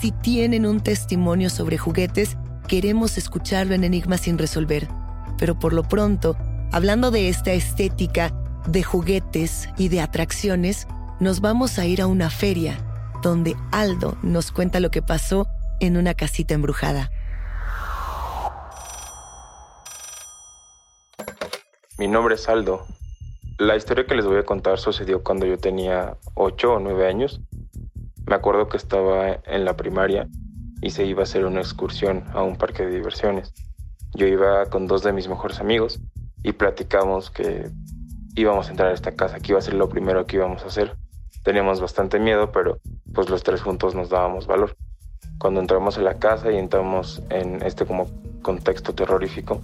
Si 0.00 0.12
tienen 0.12 0.64
un 0.64 0.80
testimonio 0.80 1.50
sobre 1.50 1.76
juguetes, 1.76 2.38
queremos 2.68 3.18
escucharlo 3.18 3.74
en 3.74 3.84
Enigmas 3.84 4.22
sin 4.22 4.38
resolver. 4.38 4.88
Pero 5.38 5.58
por 5.58 5.72
lo 5.72 5.82
pronto, 5.82 6.36
hablando 6.72 7.10
de 7.10 7.28
esta 7.28 7.52
estética 7.52 8.32
de 8.68 8.82
juguetes 8.84 9.68
y 9.76 9.88
de 9.88 10.00
atracciones, 10.00 10.86
nos 11.18 11.40
vamos 11.40 11.78
a 11.78 11.84
ir 11.84 12.00
a 12.00 12.06
una 12.06 12.30
feria 12.30 12.78
donde 13.22 13.56
Aldo 13.72 14.16
nos 14.22 14.52
cuenta 14.52 14.78
lo 14.78 14.90
que 14.90 15.02
pasó 15.02 15.48
en 15.80 15.96
una 15.96 16.14
casita 16.14 16.54
embrujada. 16.54 17.10
Mi 21.98 22.06
nombre 22.06 22.36
es 22.36 22.48
Aldo. 22.48 22.86
La 23.58 23.76
historia 23.76 24.06
que 24.06 24.14
les 24.14 24.26
voy 24.26 24.38
a 24.38 24.44
contar 24.44 24.78
sucedió 24.78 25.22
cuando 25.22 25.46
yo 25.46 25.58
tenía 25.58 26.16
8 26.34 26.74
o 26.74 26.80
9 26.80 27.08
años. 27.08 27.40
Me 28.26 28.34
acuerdo 28.34 28.68
que 28.68 28.76
estaba 28.76 29.38
en 29.44 29.64
la 29.64 29.76
primaria 29.76 30.28
y 30.80 30.90
se 30.90 31.04
iba 31.04 31.20
a 31.20 31.24
hacer 31.24 31.44
una 31.44 31.60
excursión 31.60 32.24
a 32.32 32.42
un 32.42 32.56
parque 32.56 32.84
de 32.84 32.94
diversiones. 32.94 33.52
Yo 34.14 34.26
iba 34.26 34.66
con 34.66 34.86
dos 34.86 35.02
de 35.02 35.12
mis 35.12 35.28
mejores 35.28 35.60
amigos 35.60 36.00
y 36.42 36.52
platicamos 36.52 37.30
que 37.30 37.70
íbamos 38.34 38.68
a 38.68 38.70
entrar 38.70 38.90
a 38.90 38.94
esta 38.94 39.12
casa, 39.12 39.40
que 39.40 39.52
iba 39.52 39.58
a 39.58 39.62
ser 39.62 39.74
lo 39.74 39.88
primero 39.88 40.26
que 40.26 40.36
íbamos 40.36 40.62
a 40.62 40.66
hacer. 40.66 40.96
Teníamos 41.42 41.80
bastante 41.80 42.18
miedo, 42.18 42.50
pero 42.52 42.78
pues 43.12 43.28
los 43.28 43.42
tres 43.42 43.60
juntos 43.60 43.94
nos 43.94 44.10
dábamos 44.10 44.46
valor. 44.46 44.76
Cuando 45.38 45.60
entramos 45.60 45.98
a 45.98 46.02
la 46.02 46.18
casa 46.18 46.50
y 46.50 46.56
entramos 46.56 47.22
en 47.30 47.62
este 47.62 47.84
como 47.84 48.08
contexto 48.42 48.94
terrorífico, 48.94 49.60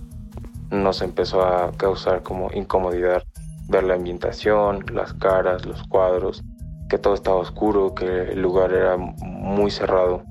nos 0.70 1.02
empezó 1.02 1.42
a 1.42 1.72
causar 1.72 2.22
como 2.22 2.50
incomodidad 2.52 3.24
ver 3.68 3.84
la 3.84 3.94
ambientación, 3.94 4.84
las 4.92 5.14
caras, 5.14 5.64
los 5.64 5.82
cuadros, 5.84 6.42
que 6.90 6.98
todo 6.98 7.14
estaba 7.14 7.36
oscuro, 7.36 7.94
que 7.94 8.32
el 8.32 8.42
lugar 8.42 8.72
era 8.72 8.96
muy 8.96 9.70
cerrado 9.70 10.24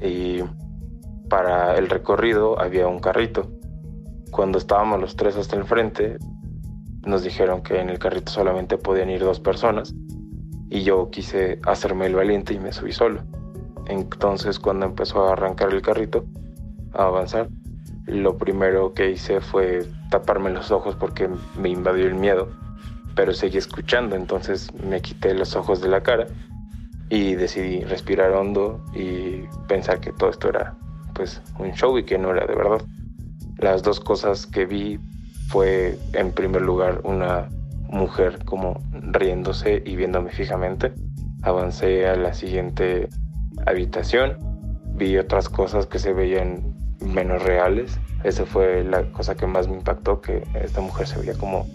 y 0.00 0.40
para 1.28 1.76
el 1.76 1.88
recorrido 1.88 2.58
había 2.58 2.88
un 2.88 2.98
carrito. 2.98 3.52
Cuando 4.30 4.58
estábamos 4.58 4.98
los 4.98 5.14
tres 5.14 5.36
hasta 5.36 5.56
el 5.56 5.64
frente, 5.64 6.16
nos 7.04 7.22
dijeron 7.22 7.62
que 7.62 7.80
en 7.80 7.90
el 7.90 7.98
carrito 7.98 8.32
solamente 8.32 8.78
podían 8.78 9.10
ir 9.10 9.20
dos 9.20 9.40
personas 9.40 9.94
y 10.70 10.82
yo 10.82 11.10
quise 11.10 11.60
hacerme 11.66 12.06
el 12.06 12.16
valiente 12.16 12.54
y 12.54 12.58
me 12.58 12.72
subí 12.72 12.92
solo. 12.92 13.22
Entonces 13.86 14.58
cuando 14.58 14.86
empezó 14.86 15.26
a 15.26 15.32
arrancar 15.34 15.72
el 15.72 15.82
carrito, 15.82 16.24
a 16.94 17.04
avanzar, 17.04 17.48
lo 18.06 18.38
primero 18.38 18.94
que 18.94 19.10
hice 19.10 19.40
fue 19.42 19.86
taparme 20.10 20.50
los 20.50 20.70
ojos 20.70 20.96
porque 20.96 21.28
me 21.58 21.68
invadió 21.68 22.06
el 22.06 22.14
miedo, 22.14 22.48
pero 23.16 23.32
seguí 23.32 23.58
escuchando, 23.58 24.14
entonces 24.14 24.72
me 24.74 25.00
quité 25.00 25.34
los 25.34 25.56
ojos 25.56 25.80
de 25.80 25.88
la 25.88 26.02
cara 26.02 26.26
y 27.08 27.34
decidí 27.34 27.82
respirar 27.82 28.32
hondo 28.32 28.84
y 28.94 29.42
pensar 29.66 30.00
que 30.00 30.12
todo 30.12 30.30
esto 30.30 30.50
era 30.50 30.74
pues 31.14 31.40
un 31.58 31.72
show 31.72 31.96
y 31.98 32.04
que 32.04 32.18
no 32.18 32.30
era 32.30 32.46
de 32.46 32.54
verdad. 32.54 32.82
Las 33.58 33.82
dos 33.82 34.00
cosas 34.00 34.46
que 34.46 34.66
vi 34.66 35.00
fue 35.48 35.98
en 36.12 36.30
primer 36.30 36.60
lugar 36.60 37.00
una 37.04 37.48
mujer 37.88 38.44
como 38.44 38.82
riéndose 38.92 39.82
y 39.84 39.96
viéndome 39.96 40.30
fijamente. 40.30 40.92
Avancé 41.42 42.06
a 42.06 42.16
la 42.16 42.34
siguiente 42.34 43.08
habitación, 43.64 44.36
vi 44.94 45.16
otras 45.16 45.48
cosas 45.48 45.86
que 45.86 45.98
se 45.98 46.12
veían 46.12 46.74
menos 47.00 47.42
reales. 47.42 47.98
Esa 48.24 48.44
fue 48.44 48.84
la 48.84 49.04
cosa 49.12 49.36
que 49.36 49.46
más 49.46 49.68
me 49.68 49.76
impactó, 49.76 50.20
que 50.20 50.42
esta 50.54 50.82
mujer 50.82 51.06
se 51.06 51.18
veía 51.18 51.34
como 51.34 51.66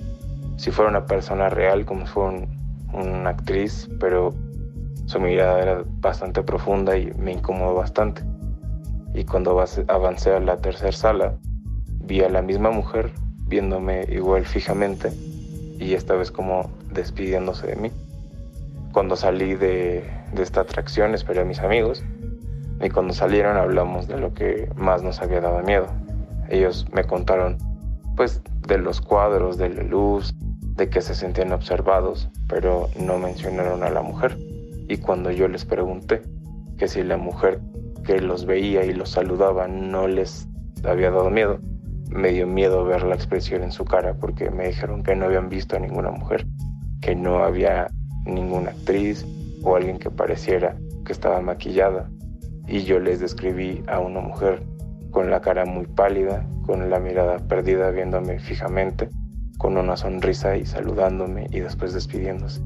si 0.61 0.69
fuera 0.69 0.91
una 0.91 1.07
persona 1.07 1.49
real, 1.49 1.85
como 1.87 2.05
si 2.05 2.13
fuera 2.13 2.47
una 2.93 3.31
actriz, 3.31 3.89
pero 3.99 4.35
su 5.07 5.19
mirada 5.19 5.59
era 5.59 5.83
bastante 6.01 6.43
profunda 6.43 6.95
y 6.95 7.11
me 7.17 7.31
incomodó 7.31 7.73
bastante. 7.73 8.21
Y 9.15 9.23
cuando 9.23 9.59
avancé 9.87 10.35
a 10.35 10.39
la 10.39 10.57
tercera 10.57 10.91
sala, 10.91 11.33
vi 12.03 12.21
a 12.21 12.29
la 12.29 12.43
misma 12.43 12.69
mujer 12.69 13.11
viéndome 13.47 14.05
igual 14.11 14.45
fijamente 14.45 15.11
y 15.79 15.95
esta 15.95 16.13
vez 16.13 16.29
como 16.29 16.69
despidiéndose 16.93 17.65
de 17.65 17.75
mí. 17.77 17.91
Cuando 18.93 19.15
salí 19.15 19.55
de, 19.55 20.07
de 20.31 20.43
esta 20.43 20.61
atracción 20.61 21.15
esperé 21.15 21.41
a 21.41 21.45
mis 21.45 21.59
amigos 21.59 22.03
y 22.79 22.87
cuando 22.89 23.15
salieron 23.15 23.57
hablamos 23.57 24.07
de 24.07 24.19
lo 24.19 24.35
que 24.35 24.69
más 24.75 25.01
nos 25.01 25.23
había 25.23 25.41
dado 25.41 25.63
miedo. 25.63 25.87
Ellos 26.49 26.85
me 26.93 27.03
contaron 27.03 27.57
pues 28.15 28.43
de 28.67 28.77
los 28.77 29.01
cuadros, 29.01 29.57
de 29.57 29.69
la 29.69 29.81
luz, 29.81 30.35
de 30.75 30.89
que 30.89 31.01
se 31.01 31.15
sentían 31.15 31.51
observados, 31.51 32.29
pero 32.47 32.89
no 32.99 33.17
mencionaron 33.17 33.83
a 33.83 33.89
la 33.89 34.01
mujer. 34.01 34.37
Y 34.87 34.97
cuando 34.97 35.31
yo 35.31 35.47
les 35.47 35.65
pregunté 35.65 36.21
que 36.77 36.87
si 36.87 37.03
la 37.03 37.17
mujer 37.17 37.59
que 38.03 38.19
los 38.19 38.45
veía 38.45 38.83
y 38.83 38.93
los 38.93 39.11
saludaba 39.11 39.67
no 39.67 40.07
les 40.07 40.47
había 40.83 41.11
dado 41.11 41.29
miedo, 41.29 41.59
me 42.09 42.31
dio 42.31 42.47
miedo 42.47 42.83
ver 42.83 43.03
la 43.03 43.15
expresión 43.15 43.63
en 43.63 43.71
su 43.71 43.85
cara 43.85 44.15
porque 44.15 44.49
me 44.49 44.67
dijeron 44.67 45.03
que 45.03 45.15
no 45.15 45.25
habían 45.25 45.49
visto 45.49 45.75
a 45.75 45.79
ninguna 45.79 46.11
mujer, 46.11 46.45
que 47.01 47.15
no 47.15 47.43
había 47.43 47.87
ninguna 48.25 48.71
actriz 48.71 49.25
o 49.63 49.75
alguien 49.75 49.97
que 49.97 50.09
pareciera 50.09 50.75
que 51.05 51.13
estaba 51.13 51.41
maquillada. 51.41 52.09
Y 52.67 52.83
yo 52.83 52.99
les 52.99 53.19
describí 53.19 53.83
a 53.87 53.99
una 53.99 54.19
mujer 54.19 54.63
con 55.11 55.29
la 55.29 55.41
cara 55.41 55.65
muy 55.65 55.85
pálida, 55.85 56.45
con 56.65 56.89
la 56.89 56.99
mirada 56.99 57.37
perdida 57.37 57.91
viéndome 57.91 58.39
fijamente, 58.39 59.09
con 59.61 59.77
una 59.77 59.95
sonrisa 59.95 60.57
y 60.57 60.65
saludándome 60.65 61.45
y 61.51 61.59
después 61.59 61.93
despidiéndose. 61.93 62.61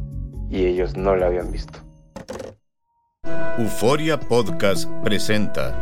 Y 0.49 0.65
ellos 0.65 0.95
no 0.95 1.17
la 1.17 1.25
habían 1.25 1.51
visto. 1.51 1.79
Euforia 3.57 4.17
Podcast 4.17 4.89
presenta 5.03 5.75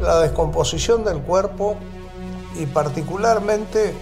La 0.00 0.20
descomposición 0.20 1.04
del 1.04 1.18
cuerpo 1.18 1.76
y 2.58 2.64
particularmente 2.64 3.92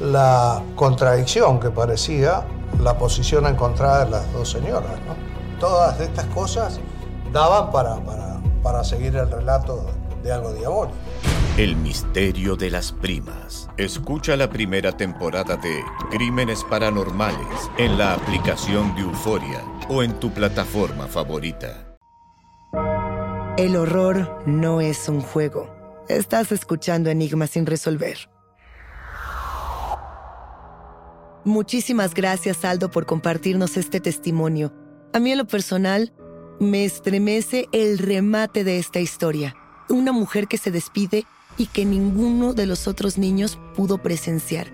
la 0.00 0.60
contradicción 0.74 1.60
que 1.60 1.70
parecía 1.70 2.42
la 2.82 2.98
posición 2.98 3.46
encontrada 3.46 4.04
de 4.04 4.10
las 4.10 4.32
dos 4.32 4.50
señoras. 4.50 4.90
Todas 5.60 6.00
estas 6.00 6.26
cosas 6.26 6.80
daban 7.32 7.70
para, 7.70 7.94
para, 8.04 8.40
para 8.60 8.82
seguir 8.82 9.14
el 9.14 9.30
relato 9.30 9.86
de 10.24 10.32
algo 10.32 10.52
diabólico. 10.52 10.96
El 11.60 11.76
misterio 11.76 12.56
de 12.56 12.70
las 12.70 12.90
primas. 12.90 13.68
Escucha 13.76 14.34
la 14.34 14.48
primera 14.48 14.96
temporada 14.96 15.58
de 15.58 15.84
Crímenes 16.10 16.64
Paranormales 16.64 17.70
en 17.76 17.98
la 17.98 18.14
aplicación 18.14 18.94
de 18.94 19.02
Euforia 19.02 19.62
o 19.90 20.02
en 20.02 20.18
tu 20.18 20.32
plataforma 20.32 21.06
favorita. 21.06 21.98
El 23.58 23.76
horror 23.76 24.42
no 24.46 24.80
es 24.80 25.06
un 25.10 25.20
juego. 25.20 25.68
Estás 26.08 26.50
escuchando 26.50 27.10
Enigmas 27.10 27.50
sin 27.50 27.66
resolver. 27.66 28.30
Muchísimas 31.44 32.14
gracias, 32.14 32.64
Aldo, 32.64 32.90
por 32.90 33.04
compartirnos 33.04 33.76
este 33.76 34.00
testimonio. 34.00 34.72
A 35.12 35.18
mí 35.18 35.30
en 35.32 35.36
lo 35.36 35.46
personal 35.46 36.14
me 36.58 36.86
estremece 36.86 37.68
el 37.72 37.98
remate 37.98 38.64
de 38.64 38.78
esta 38.78 39.00
historia. 39.00 39.54
Una 39.90 40.12
mujer 40.12 40.48
que 40.48 40.56
se 40.56 40.70
despide 40.70 41.26
y 41.56 41.66
que 41.66 41.84
ninguno 41.84 42.54
de 42.54 42.66
los 42.66 42.88
otros 42.88 43.18
niños 43.18 43.58
pudo 43.74 43.98
presenciar. 43.98 44.68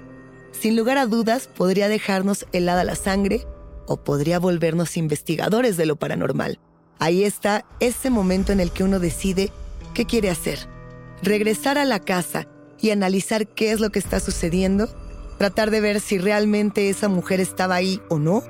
Sin 0.53 0.77
lugar 0.77 0.99
a 0.99 1.07
dudas, 1.07 1.49
podría 1.49 1.89
dejarnos 1.89 2.47
helada 2.53 2.85
la 2.85 2.95
sangre 2.95 3.47
o 3.87 3.99
podría 3.99 4.39
volvernos 4.39 4.97
investigadores 4.97 5.77
de 5.77 5.87
lo 5.87 5.97
paranormal. 5.97 6.59
Ahí 6.99 7.25
está 7.25 7.65
ese 7.81 8.11
momento 8.11 8.53
en 8.53 8.61
el 8.61 8.71
que 8.71 8.85
uno 8.85 8.99
decide 8.99 9.53
qué 9.95 10.07
quiere 10.07 10.31
hacer. 10.31 10.59
Regresar 11.23 11.79
a 11.79 11.85
la 11.85 12.01
casa 12.01 12.47
y 12.81 12.91
analizar 12.91 13.47
qué 13.47 13.73
es 13.73 13.81
lo 13.81 13.91
que 13.91 13.99
está 13.99 14.21
sucediendo, 14.21 14.89
tratar 15.39 15.71
de 15.71 15.81
ver 15.81 16.01
si 16.01 16.19
realmente 16.19 16.89
esa 16.89 17.09
mujer 17.09 17.41
estaba 17.41 17.75
ahí 17.75 18.01
o 18.09 18.19
no, 18.19 18.43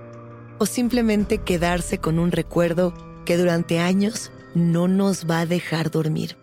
o 0.59 0.67
simplemente 0.67 1.39
quedarse 1.39 1.99
con 1.99 2.19
un 2.19 2.33
recuerdo 2.33 2.95
que 3.25 3.37
durante 3.37 3.79
años 3.79 4.31
no 4.55 4.89
nos 4.89 5.29
va 5.29 5.41
a 5.41 5.47
dejar 5.47 5.91
dormir. 5.91 6.37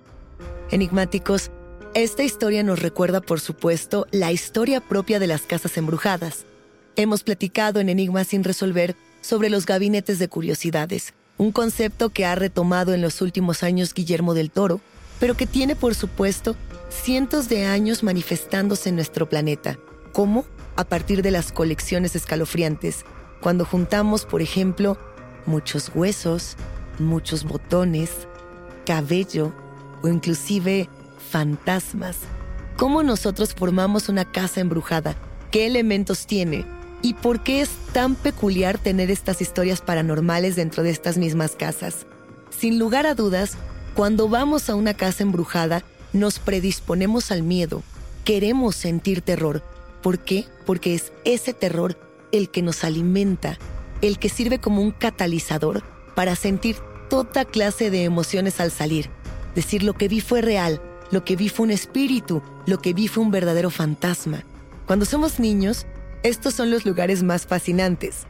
Enigmáticos, 0.69 1.51
esta 1.95 2.23
historia 2.23 2.63
nos 2.63 2.81
recuerda, 2.81 3.21
por 3.21 3.39
supuesto, 3.39 4.07
la 4.11 4.31
historia 4.31 4.81
propia 4.81 5.19
de 5.19 5.27
las 5.27 5.43
casas 5.43 5.77
embrujadas. 5.77 6.45
Hemos 6.95 7.23
platicado 7.23 7.79
en 7.79 7.89
Enigmas 7.89 8.27
sin 8.27 8.43
resolver 8.43 8.95
sobre 9.21 9.49
los 9.49 9.65
gabinetes 9.65 10.17
de 10.17 10.27
curiosidades, 10.27 11.13
un 11.37 11.51
concepto 11.51 12.09
que 12.09 12.25
ha 12.25 12.33
retomado 12.33 12.93
en 12.93 13.01
los 13.01 13.21
últimos 13.21 13.61
años 13.61 13.93
Guillermo 13.93 14.33
del 14.33 14.49
Toro, 14.49 14.81
pero 15.19 15.37
que 15.37 15.45
tiene, 15.45 15.75
por 15.75 15.93
supuesto, 15.93 16.55
cientos 16.89 17.47
de 17.47 17.65
años 17.65 18.01
manifestándose 18.01 18.89
en 18.89 18.95
nuestro 18.95 19.29
planeta, 19.29 19.77
como 20.13 20.45
a 20.75 20.83
partir 20.85 21.21
de 21.21 21.31
las 21.31 21.51
colecciones 21.51 22.15
escalofriantes, 22.15 23.05
cuando 23.39 23.65
juntamos, 23.65 24.25
por 24.25 24.41
ejemplo, 24.41 24.97
muchos 25.45 25.91
huesos, 25.93 26.55
muchos 26.97 27.43
botones, 27.43 28.09
cabello 28.85 29.53
o 30.01 30.07
inclusive 30.07 30.89
fantasmas. 31.33 32.17
¿Cómo 32.77 33.01
nosotros 33.01 33.55
formamos 33.55 34.07
una 34.07 34.23
casa 34.23 34.61
embrujada? 34.61 35.15
¿Qué 35.49 35.65
elementos 35.65 36.27
tiene? 36.27 36.63
¿Y 37.01 37.15
por 37.15 37.41
qué 37.41 37.61
es 37.61 37.71
tan 37.91 38.13
peculiar 38.13 38.77
tener 38.77 39.09
estas 39.09 39.41
historias 39.41 39.81
paranormales 39.81 40.55
dentro 40.55 40.83
de 40.83 40.91
estas 40.91 41.17
mismas 41.17 41.55
casas? 41.55 42.05
Sin 42.51 42.77
lugar 42.77 43.07
a 43.07 43.15
dudas, 43.15 43.53
cuando 43.95 44.29
vamos 44.29 44.69
a 44.69 44.75
una 44.75 44.93
casa 44.93 45.23
embrujada, 45.23 45.81
nos 46.13 46.37
predisponemos 46.37 47.31
al 47.31 47.41
miedo, 47.41 47.81
queremos 48.25 48.75
sentir 48.75 49.21
terror. 49.23 49.63
¿Por 50.03 50.19
qué? 50.19 50.45
Porque 50.67 50.93
es 50.93 51.11
ese 51.25 51.53
terror 51.55 51.97
el 52.31 52.49
que 52.49 52.61
nos 52.61 52.83
alimenta, 52.83 53.57
el 54.03 54.19
que 54.19 54.29
sirve 54.29 54.59
como 54.59 54.83
un 54.83 54.91
catalizador 54.91 55.81
para 56.13 56.35
sentir 56.35 56.75
toda 57.09 57.43
clase 57.43 57.89
de 57.89 58.03
emociones 58.03 58.59
al 58.59 58.69
salir. 58.69 59.09
Decir 59.55 59.81
lo 59.81 59.93
que 59.93 60.07
vi 60.07 60.21
fue 60.21 60.43
real, 60.43 60.79
lo 61.13 61.23
que 61.23 61.35
vi 61.35 61.47
fue 61.47 61.65
un 61.65 61.71
espíritu, 61.71 62.41
lo 62.65 62.79
que 62.79 62.93
vi 62.93 63.07
fue 63.07 63.23
un 63.23 63.29
verdadero 63.29 63.69
fantasma. 63.69 64.43
Cuando 64.87 65.05
somos 65.05 65.39
niños, 65.39 65.85
estos 66.23 66.55
son 66.55 66.71
los 66.71 66.85
lugares 66.85 67.21
más 67.21 67.45
fascinantes. 67.45 68.25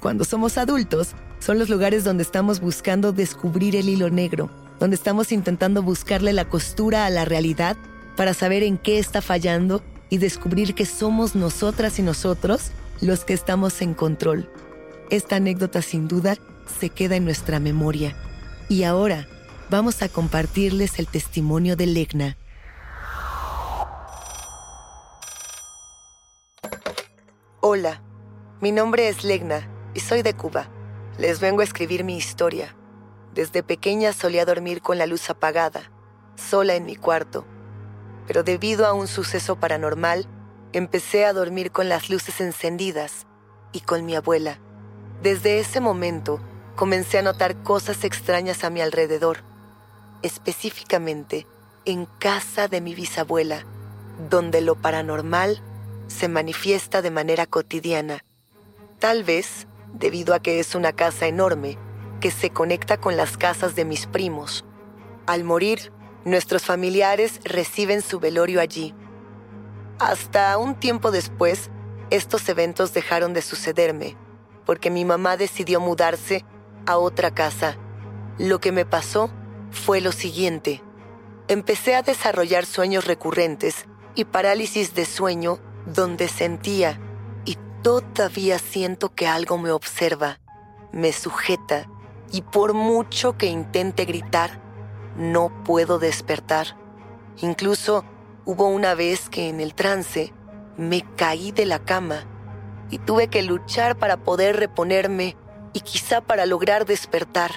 Cuando 0.00 0.24
somos 0.24 0.56
adultos, 0.56 1.16
son 1.40 1.58
los 1.58 1.68
lugares 1.68 2.04
donde 2.04 2.22
estamos 2.22 2.60
buscando 2.60 3.12
descubrir 3.12 3.74
el 3.74 3.88
hilo 3.88 4.08
negro, 4.08 4.50
donde 4.78 4.94
estamos 4.94 5.32
intentando 5.32 5.82
buscarle 5.82 6.32
la 6.32 6.48
costura 6.48 7.06
a 7.06 7.10
la 7.10 7.24
realidad 7.24 7.76
para 8.16 8.34
saber 8.34 8.62
en 8.62 8.78
qué 8.78 9.00
está 9.00 9.20
fallando 9.20 9.82
y 10.08 10.18
descubrir 10.18 10.74
que 10.74 10.86
somos 10.86 11.34
nosotras 11.34 11.98
y 11.98 12.02
nosotros 12.02 12.70
los 13.00 13.24
que 13.24 13.34
estamos 13.34 13.82
en 13.82 13.94
control. 13.94 14.48
Esta 15.10 15.36
anécdota 15.36 15.82
sin 15.82 16.06
duda 16.06 16.36
se 16.78 16.90
queda 16.90 17.16
en 17.16 17.24
nuestra 17.24 17.58
memoria. 17.58 18.14
Y 18.68 18.84
ahora 18.84 19.26
vamos 19.70 20.02
a 20.02 20.08
compartirles 20.08 20.98
el 20.98 21.06
testimonio 21.06 21.76
de 21.76 21.86
Legna. 21.86 22.36
Hola, 27.60 28.00
mi 28.60 28.72
nombre 28.72 29.08
es 29.08 29.24
Legna 29.24 29.68
y 29.94 30.00
soy 30.00 30.22
de 30.22 30.34
Cuba. 30.34 30.68
Les 31.18 31.40
vengo 31.40 31.60
a 31.60 31.64
escribir 31.64 32.02
mi 32.02 32.16
historia. 32.16 32.74
Desde 33.34 33.62
pequeña 33.62 34.12
solía 34.12 34.46
dormir 34.46 34.80
con 34.80 34.96
la 34.96 35.06
luz 35.06 35.28
apagada, 35.28 35.90
sola 36.36 36.74
en 36.74 36.86
mi 36.86 36.96
cuarto. 36.96 37.44
Pero 38.26 38.42
debido 38.42 38.86
a 38.86 38.94
un 38.94 39.06
suceso 39.06 39.56
paranormal, 39.56 40.26
empecé 40.72 41.26
a 41.26 41.32
dormir 41.32 41.72
con 41.72 41.88
las 41.88 42.08
luces 42.08 42.40
encendidas 42.40 43.26
y 43.72 43.80
con 43.80 44.06
mi 44.06 44.14
abuela. 44.14 44.58
Desde 45.22 45.58
ese 45.58 45.80
momento, 45.80 46.40
comencé 46.74 47.18
a 47.18 47.22
notar 47.22 47.62
cosas 47.62 48.04
extrañas 48.04 48.64
a 48.64 48.70
mi 48.70 48.80
alrededor, 48.80 49.38
específicamente 50.22 51.46
en 51.84 52.06
casa 52.18 52.68
de 52.68 52.80
mi 52.80 52.94
bisabuela, 52.94 53.64
donde 54.30 54.60
lo 54.60 54.74
paranormal 54.74 55.62
se 56.08 56.28
manifiesta 56.28 57.02
de 57.02 57.10
manera 57.10 57.46
cotidiana. 57.46 58.24
Tal 58.98 59.24
vez 59.24 59.66
debido 59.94 60.34
a 60.34 60.40
que 60.40 60.60
es 60.60 60.74
una 60.74 60.92
casa 60.92 61.26
enorme 61.26 61.78
que 62.20 62.30
se 62.30 62.50
conecta 62.50 62.98
con 62.98 63.16
las 63.16 63.36
casas 63.36 63.74
de 63.76 63.84
mis 63.84 64.06
primos. 64.06 64.64
Al 65.26 65.44
morir, 65.44 65.92
nuestros 66.24 66.62
familiares 66.62 67.40
reciben 67.44 68.02
su 68.02 68.18
velorio 68.18 68.60
allí. 68.60 68.94
Hasta 69.98 70.56
un 70.58 70.74
tiempo 70.74 71.10
después, 71.10 71.70
estos 72.10 72.48
eventos 72.48 72.92
dejaron 72.92 73.34
de 73.34 73.42
sucederme, 73.42 74.16
porque 74.64 74.90
mi 74.90 75.04
mamá 75.04 75.36
decidió 75.36 75.80
mudarse 75.80 76.44
a 76.86 76.98
otra 76.98 77.30
casa. 77.30 77.76
Lo 78.38 78.60
que 78.60 78.72
me 78.72 78.84
pasó 78.84 79.30
fue 79.70 80.00
lo 80.00 80.12
siguiente. 80.12 80.82
Empecé 81.48 81.94
a 81.94 82.02
desarrollar 82.02 82.66
sueños 82.66 83.06
recurrentes 83.06 83.86
y 84.14 84.24
parálisis 84.24 84.94
de 84.94 85.04
sueño 85.04 85.58
donde 85.86 86.28
sentía 86.28 87.00
y 87.44 87.56
todavía 87.82 88.58
siento 88.58 89.14
que 89.14 89.26
algo 89.26 89.58
me 89.58 89.70
observa, 89.70 90.40
me 90.92 91.12
sujeta 91.12 91.88
y 92.30 92.42
por 92.42 92.74
mucho 92.74 93.38
que 93.38 93.46
intente 93.46 94.04
gritar, 94.04 94.60
no 95.16 95.50
puedo 95.64 95.98
despertar. 95.98 96.76
Incluso 97.38 98.04
hubo 98.44 98.68
una 98.68 98.94
vez 98.94 99.28
que 99.28 99.48
en 99.48 99.60
el 99.60 99.74
trance 99.74 100.32
me 100.76 101.02
caí 101.16 101.52
de 101.52 101.66
la 101.66 101.78
cama 101.78 102.24
y 102.90 102.98
tuve 102.98 103.28
que 103.28 103.42
luchar 103.42 103.98
para 103.98 104.18
poder 104.18 104.56
reponerme 104.56 105.36
y 105.72 105.80
quizá 105.80 106.20
para 106.20 106.46
lograr 106.46 106.86
despertar. 106.86 107.50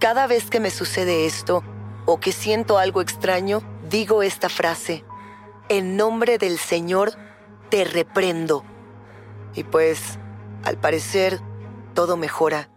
Cada 0.00 0.26
vez 0.26 0.48
que 0.48 0.60
me 0.60 0.70
sucede 0.70 1.26
esto 1.26 1.62
o 2.06 2.20
que 2.20 2.32
siento 2.32 2.78
algo 2.78 3.02
extraño, 3.02 3.60
digo 3.90 4.22
esta 4.22 4.48
frase, 4.48 5.04
en 5.68 5.98
nombre 5.98 6.38
del 6.38 6.58
Señor 6.58 7.12
te 7.68 7.84
reprendo. 7.84 8.64
Y 9.54 9.62
pues, 9.62 10.00
al 10.64 10.78
parecer, 10.78 11.38
todo 11.92 12.16
mejora. 12.16 12.70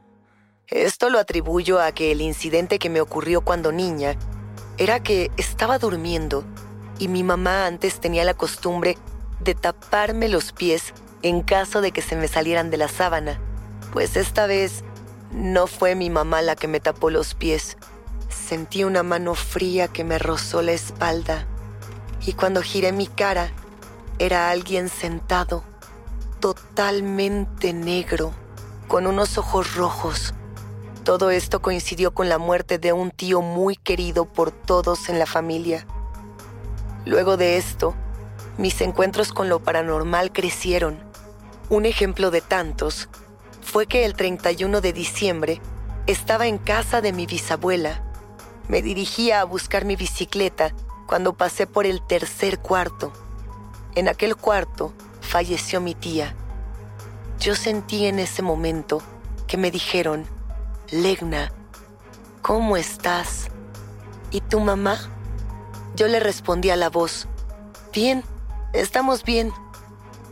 Esto 0.68 1.10
lo 1.10 1.18
atribuyo 1.18 1.80
a 1.80 1.94
que 1.94 2.12
el 2.12 2.20
incidente 2.20 2.78
que 2.78 2.90
me 2.90 3.00
ocurrió 3.00 3.40
cuando 3.40 3.72
niña 3.72 4.18
era 4.78 5.02
que 5.02 5.32
estaba 5.38 5.80
durmiendo 5.80 6.44
y 7.00 7.08
mi 7.08 7.24
mamá 7.24 7.68
antes 7.68 8.02
tenía 8.02 8.26
la 8.26 8.34
costumbre 8.34 8.98
de 9.40 9.56
taparme 9.56 10.28
los 10.28 10.52
pies 10.52 10.94
en 11.22 11.42
caso 11.42 11.80
de 11.80 11.94
que 11.94 12.02
se 12.02 12.18
me 12.18 12.28
salieran 12.28 12.70
de 12.70 12.78
la 12.78 12.90
sábana 12.90 13.40
pues 13.92 14.16
esta 14.16 14.48
vez 14.48 14.84
no 15.34 15.68
fue 15.68 15.96
mi 15.96 16.10
mamá 16.10 16.42
la 16.42 16.56
que 16.56 16.68
me 16.68 16.80
tapó 16.80 17.10
los 17.10 17.34
pies. 17.34 17.78
Sentí 18.30 18.84
una 18.84 19.04
mano 19.04 19.36
fría 19.36 19.88
que 19.88 20.04
me 20.04 20.20
rozó 20.20 20.62
la 20.62 20.74
espalda 20.74 21.48
y 22.26 22.34
cuando 22.34 22.62
giré 22.62 22.92
mi 22.92 23.08
cara 23.08 23.52
era 24.20 24.50
alguien 24.50 24.90
sentado, 24.90 25.64
totalmente 26.40 27.74
negro, 27.74 28.32
con 28.88 29.08
unos 29.08 29.38
ojos 29.38 29.76
rojos. 29.76 30.34
Todo 31.04 31.32
esto 31.32 31.62
coincidió 31.62 32.14
con 32.14 32.30
la 32.30 32.38
muerte 32.38 32.78
de 32.78 32.94
un 32.94 33.12
tío 33.12 33.42
muy 33.42 33.76
querido 33.76 34.26
por 34.26 34.52
todos 34.52 35.10
en 35.10 35.20
la 35.20 35.26
familia. 35.26 35.86
Luego 37.06 37.36
de 37.36 37.58
esto, 37.58 37.96
mis 38.58 38.80
encuentros 38.82 39.34
con 39.34 39.50
lo 39.50 39.60
paranormal 39.60 40.32
crecieron. 40.32 41.00
Un 41.70 41.86
ejemplo 41.86 42.32
de 42.32 42.42
tantos 42.42 43.10
fue 43.74 43.88
que 43.88 44.06
el 44.06 44.14
31 44.14 44.82
de 44.82 44.94
diciembre 44.94 45.60
estaba 46.06 46.46
en 46.46 46.60
casa 46.60 47.02
de 47.02 47.12
mi 47.12 47.26
bisabuela. 47.26 48.04
Me 48.68 48.84
dirigía 48.84 49.42
a 49.42 49.46
buscar 49.46 49.84
mi 49.84 49.96
bicicleta 49.96 50.76
cuando 51.08 51.34
pasé 51.34 51.66
por 51.66 51.88
el 51.88 52.00
tercer 52.06 52.60
cuarto. 52.60 53.12
En 53.96 54.08
aquel 54.08 54.36
cuarto 54.36 54.94
falleció 55.22 55.82
mi 55.82 55.96
tía. 55.96 56.36
Yo 57.40 57.56
sentí 57.56 58.06
en 58.06 58.20
ese 58.20 58.44
momento 58.44 59.02
que 59.48 59.58
me 59.58 59.72
dijeron, 59.72 60.28
Legna, 60.92 61.52
¿cómo 62.44 62.78
estás? 62.78 63.48
¿Y 64.30 64.42
tu 64.42 64.60
mamá? 64.60 65.00
Yo 65.96 66.08
le 66.08 66.20
respondí 66.20 66.70
a 66.70 66.76
la 66.76 66.92
voz, 66.92 67.28
bien, 67.92 68.24
estamos 68.72 69.24
bien. 69.24 69.52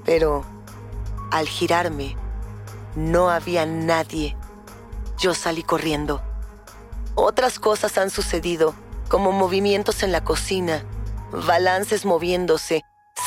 Pero 0.06 0.46
al 1.32 1.48
girarme, 1.48 2.21
no 2.96 3.30
había 3.30 3.66
nadie. 3.66 4.36
Yo 5.18 5.34
salí 5.34 5.64
corriendo. 5.64 6.22
Otras 7.16 7.60
cosas 7.60 7.98
han 7.98 8.10
sucedido, 8.10 8.74
como 9.10 9.32
movimientos 9.32 10.04
en 10.04 10.12
la 10.12 10.24
cocina, 10.24 10.84
balances 11.32 12.06
moviéndose, 12.06 12.84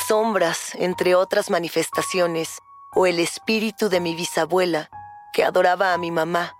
sombras, 0.07 0.73
entre 0.75 1.15
otras 1.15 1.49
manifestaciones, 1.49 2.57
o 2.93 3.05
el 3.05 3.19
espíritu 3.19 3.89
de 3.89 3.99
mi 3.99 4.15
bisabuela, 4.15 4.89
que 5.33 5.43
adoraba 5.43 5.93
a 5.93 5.97
mi 5.97 6.11
mamá. 6.11 6.55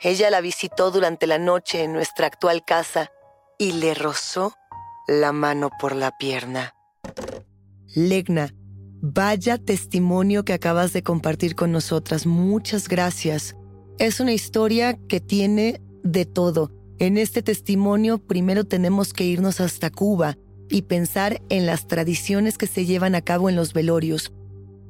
Ella 0.00 0.30
la 0.30 0.40
visitó 0.40 0.90
durante 0.90 1.26
la 1.26 1.38
noche 1.38 1.82
en 1.82 1.92
nuestra 1.92 2.26
actual 2.26 2.64
casa 2.64 3.10
y 3.58 3.72
le 3.72 3.94
rozó 3.94 4.54
la 5.06 5.32
mano 5.32 5.70
por 5.78 5.94
la 5.94 6.16
pierna. 6.16 6.74
Legna, 7.94 8.50
vaya 9.06 9.58
testimonio 9.58 10.46
que 10.46 10.54
acabas 10.54 10.94
de 10.94 11.02
compartir 11.02 11.54
con 11.54 11.70
nosotras. 11.70 12.26
Muchas 12.26 12.88
gracias. 12.88 13.54
Es 13.98 14.18
una 14.18 14.32
historia 14.32 14.98
que 15.08 15.20
tiene 15.20 15.82
de 16.02 16.24
todo. 16.24 16.72
En 16.98 17.18
este 17.18 17.42
testimonio 17.42 18.16
primero 18.16 18.64
tenemos 18.64 19.12
que 19.12 19.24
irnos 19.24 19.60
hasta 19.60 19.90
Cuba 19.90 20.38
y 20.70 20.82
pensar 20.82 21.42
en 21.50 21.66
las 21.66 21.86
tradiciones 21.86 22.56
que 22.56 22.66
se 22.66 22.86
llevan 22.86 23.14
a 23.14 23.20
cabo 23.20 23.50
en 23.50 23.56
los 23.56 23.74
velorios. 23.74 24.32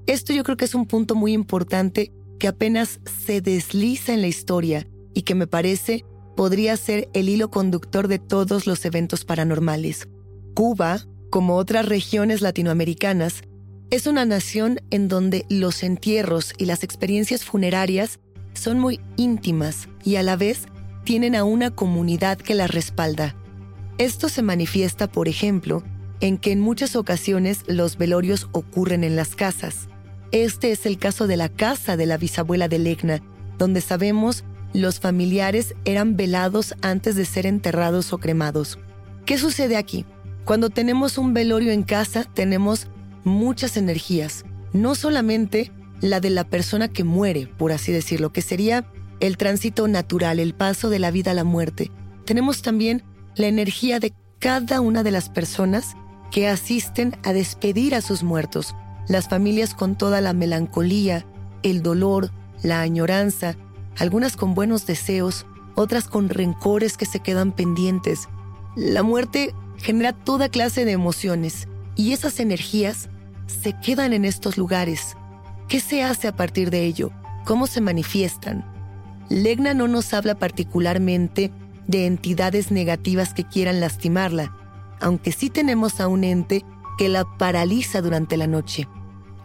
Esto 0.06 0.32
yo 0.32 0.44
creo 0.44 0.56
que 0.56 0.66
es 0.66 0.76
un 0.76 0.86
punto 0.86 1.16
muy 1.16 1.32
importante 1.32 2.12
que 2.38 2.46
apenas 2.46 3.00
se 3.26 3.40
desliza 3.40 4.14
en 4.14 4.20
la 4.20 4.28
historia 4.28 4.86
y 5.12 5.22
que 5.22 5.34
me 5.34 5.48
parece 5.48 6.04
podría 6.36 6.76
ser 6.76 7.08
el 7.14 7.28
hilo 7.28 7.50
conductor 7.50 8.06
de 8.06 8.20
todos 8.20 8.68
los 8.68 8.84
eventos 8.84 9.24
paranormales. 9.24 10.08
Cuba, 10.54 11.00
como 11.30 11.56
otras 11.56 11.86
regiones 11.86 12.42
latinoamericanas, 12.42 13.42
es 13.94 14.08
una 14.08 14.24
nación 14.24 14.80
en 14.90 15.06
donde 15.06 15.46
los 15.48 15.84
entierros 15.84 16.52
y 16.58 16.64
las 16.64 16.82
experiencias 16.82 17.44
funerarias 17.44 18.18
son 18.52 18.80
muy 18.80 19.00
íntimas 19.16 19.88
y 20.02 20.16
a 20.16 20.24
la 20.24 20.34
vez 20.34 20.66
tienen 21.04 21.36
a 21.36 21.44
una 21.44 21.70
comunidad 21.70 22.38
que 22.38 22.56
las 22.56 22.72
respalda. 22.72 23.36
Esto 23.98 24.28
se 24.28 24.42
manifiesta, 24.42 25.06
por 25.06 25.28
ejemplo, 25.28 25.84
en 26.18 26.38
que 26.38 26.50
en 26.50 26.60
muchas 26.60 26.96
ocasiones 26.96 27.60
los 27.68 27.96
velorios 27.96 28.48
ocurren 28.50 29.04
en 29.04 29.14
las 29.14 29.36
casas. 29.36 29.86
Este 30.32 30.72
es 30.72 30.86
el 30.86 30.98
caso 30.98 31.28
de 31.28 31.36
la 31.36 31.48
casa 31.48 31.96
de 31.96 32.06
la 32.06 32.16
bisabuela 32.16 32.66
de 32.66 32.80
Legna, 32.80 33.22
donde 33.58 33.80
sabemos 33.80 34.42
los 34.72 34.98
familiares 34.98 35.76
eran 35.84 36.16
velados 36.16 36.74
antes 36.82 37.14
de 37.14 37.26
ser 37.26 37.46
enterrados 37.46 38.12
o 38.12 38.18
cremados. 38.18 38.76
¿Qué 39.24 39.38
sucede 39.38 39.76
aquí? 39.76 40.04
Cuando 40.44 40.68
tenemos 40.68 41.16
un 41.16 41.32
velorio 41.32 41.70
en 41.70 41.84
casa, 41.84 42.24
tenemos 42.24 42.88
muchas 43.24 43.76
energías, 43.76 44.44
no 44.72 44.94
solamente 44.94 45.72
la 46.00 46.20
de 46.20 46.30
la 46.30 46.44
persona 46.44 46.88
que 46.88 47.04
muere, 47.04 47.46
por 47.46 47.72
así 47.72 47.92
decirlo, 47.92 48.32
que 48.32 48.42
sería 48.42 48.86
el 49.20 49.36
tránsito 49.36 49.88
natural, 49.88 50.38
el 50.38 50.54
paso 50.54 50.90
de 50.90 50.98
la 50.98 51.10
vida 51.10 51.30
a 51.30 51.34
la 51.34 51.44
muerte. 51.44 51.90
Tenemos 52.24 52.62
también 52.62 53.02
la 53.36 53.46
energía 53.46 54.00
de 54.00 54.12
cada 54.38 54.80
una 54.80 55.02
de 55.02 55.10
las 55.10 55.30
personas 55.30 55.96
que 56.30 56.48
asisten 56.48 57.16
a 57.22 57.32
despedir 57.32 57.94
a 57.94 58.00
sus 58.00 58.22
muertos, 58.22 58.74
las 59.08 59.28
familias 59.28 59.74
con 59.74 59.96
toda 59.96 60.20
la 60.20 60.32
melancolía, 60.32 61.24
el 61.62 61.82
dolor, 61.82 62.30
la 62.62 62.80
añoranza, 62.80 63.56
algunas 63.98 64.36
con 64.36 64.54
buenos 64.54 64.86
deseos, 64.86 65.46
otras 65.74 66.08
con 66.08 66.28
rencores 66.28 66.96
que 66.96 67.06
se 67.06 67.20
quedan 67.20 67.52
pendientes. 67.52 68.28
La 68.76 69.02
muerte 69.02 69.54
genera 69.78 70.12
toda 70.12 70.48
clase 70.48 70.84
de 70.84 70.92
emociones 70.92 71.68
y 71.96 72.12
esas 72.12 72.40
energías 72.40 73.08
se 73.46 73.72
quedan 73.72 74.12
en 74.12 74.24
estos 74.24 74.56
lugares. 74.56 75.16
¿Qué 75.68 75.80
se 75.80 76.02
hace 76.02 76.28
a 76.28 76.36
partir 76.36 76.70
de 76.70 76.84
ello? 76.84 77.10
¿Cómo 77.44 77.66
se 77.66 77.80
manifiestan? 77.80 78.64
Legna 79.28 79.74
no 79.74 79.88
nos 79.88 80.12
habla 80.14 80.34
particularmente 80.34 81.50
de 81.86 82.06
entidades 82.06 82.70
negativas 82.70 83.34
que 83.34 83.44
quieran 83.44 83.80
lastimarla, 83.80 84.54
aunque 85.00 85.32
sí 85.32 85.50
tenemos 85.50 86.00
a 86.00 86.08
un 86.08 86.24
ente 86.24 86.64
que 86.98 87.08
la 87.08 87.24
paraliza 87.24 88.00
durante 88.00 88.36
la 88.36 88.46
noche. 88.46 88.88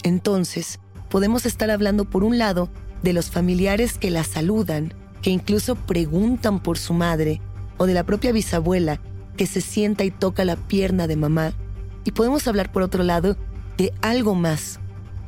Entonces, 0.04 0.80
podemos 1.10 1.46
estar 1.46 1.72
hablando 1.72 2.06
por 2.06 2.24
un 2.24 2.38
lado 2.38 2.70
de 3.04 3.14
los 3.14 3.32
familiares 3.32 3.98
que 3.98 4.12
la 4.12 4.24
saludan, 4.24 4.94
que 5.22 5.32
incluso 5.32 5.76
preguntan 5.76 6.62
por 6.62 6.78
su 6.78 6.94
madre, 6.94 7.42
o 7.78 7.86
de 7.86 7.94
la 7.94 8.06
propia 8.06 8.32
bisabuela 8.32 9.00
que 9.38 9.48
se 9.48 9.62
sienta 9.62 10.04
y 10.04 10.12
toca 10.12 10.44
la 10.44 10.58
pierna 10.58 11.08
de 11.08 11.16
mamá. 11.16 11.54
Y 12.04 12.12
podemos 12.12 12.48
hablar 12.48 12.72
por 12.72 12.82
otro 12.82 13.04
lado 13.04 13.38
de 13.80 13.94
algo 14.02 14.36
más, 14.36 14.78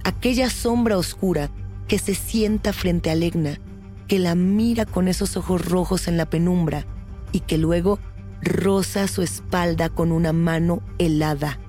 aquella 0.03 0.49
sombra 0.49 0.97
oscura 0.97 1.49
que 1.87 1.97
se 1.97 2.13
sienta 2.13 2.73
frente 2.73 3.09
a 3.09 3.15
Legna, 3.15 3.61
que 4.09 4.19
la 4.19 4.35
mira 4.35 4.85
con 4.85 5.07
esos 5.07 5.37
ojos 5.37 5.65
rojos 5.65 6.09
en 6.09 6.17
la 6.17 6.29
penumbra 6.29 6.85
y 7.31 7.39
que 7.39 7.57
luego 7.57 7.97
roza 8.41 9.07
su 9.07 9.21
espalda 9.21 9.87
con 9.87 10.11
una 10.11 10.33
mano 10.33 10.81
helada. 10.99 11.59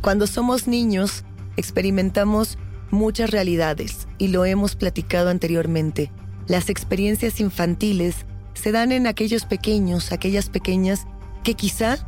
Cuando 0.00 0.26
somos 0.26 0.66
niños, 0.66 1.24
experimentamos 1.56 2.58
muchas 2.90 3.30
realidades 3.30 4.08
y 4.18 4.26
lo 4.28 4.44
hemos 4.44 4.74
platicado 4.74 5.30
anteriormente. 5.30 6.10
Las 6.48 6.68
experiencias 6.68 7.38
infantiles 7.38 8.26
se 8.54 8.72
dan 8.72 8.90
en 8.90 9.06
aquellos 9.06 9.44
pequeños, 9.44 10.10
aquellas 10.10 10.48
pequeñas 10.48 11.06
que 11.44 11.54
quizá 11.54 12.04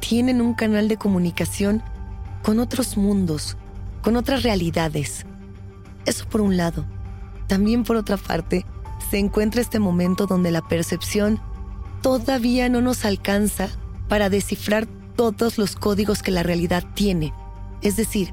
tienen 0.00 0.40
un 0.40 0.54
canal 0.54 0.88
de 0.88 0.96
comunicación 0.96 1.84
con 2.46 2.60
otros 2.60 2.96
mundos, 2.96 3.56
con 4.02 4.14
otras 4.14 4.44
realidades. 4.44 5.26
Eso 6.04 6.28
por 6.28 6.40
un 6.40 6.56
lado. 6.56 6.84
También 7.48 7.82
por 7.82 7.96
otra 7.96 8.16
parte, 8.16 8.64
se 9.10 9.18
encuentra 9.18 9.60
este 9.60 9.80
momento 9.80 10.26
donde 10.26 10.52
la 10.52 10.62
percepción 10.62 11.40
todavía 12.02 12.68
no 12.68 12.80
nos 12.80 13.04
alcanza 13.04 13.68
para 14.08 14.30
descifrar 14.30 14.86
todos 15.16 15.58
los 15.58 15.74
códigos 15.74 16.22
que 16.22 16.30
la 16.30 16.44
realidad 16.44 16.84
tiene. 16.94 17.34
Es 17.82 17.96
decir, 17.96 18.32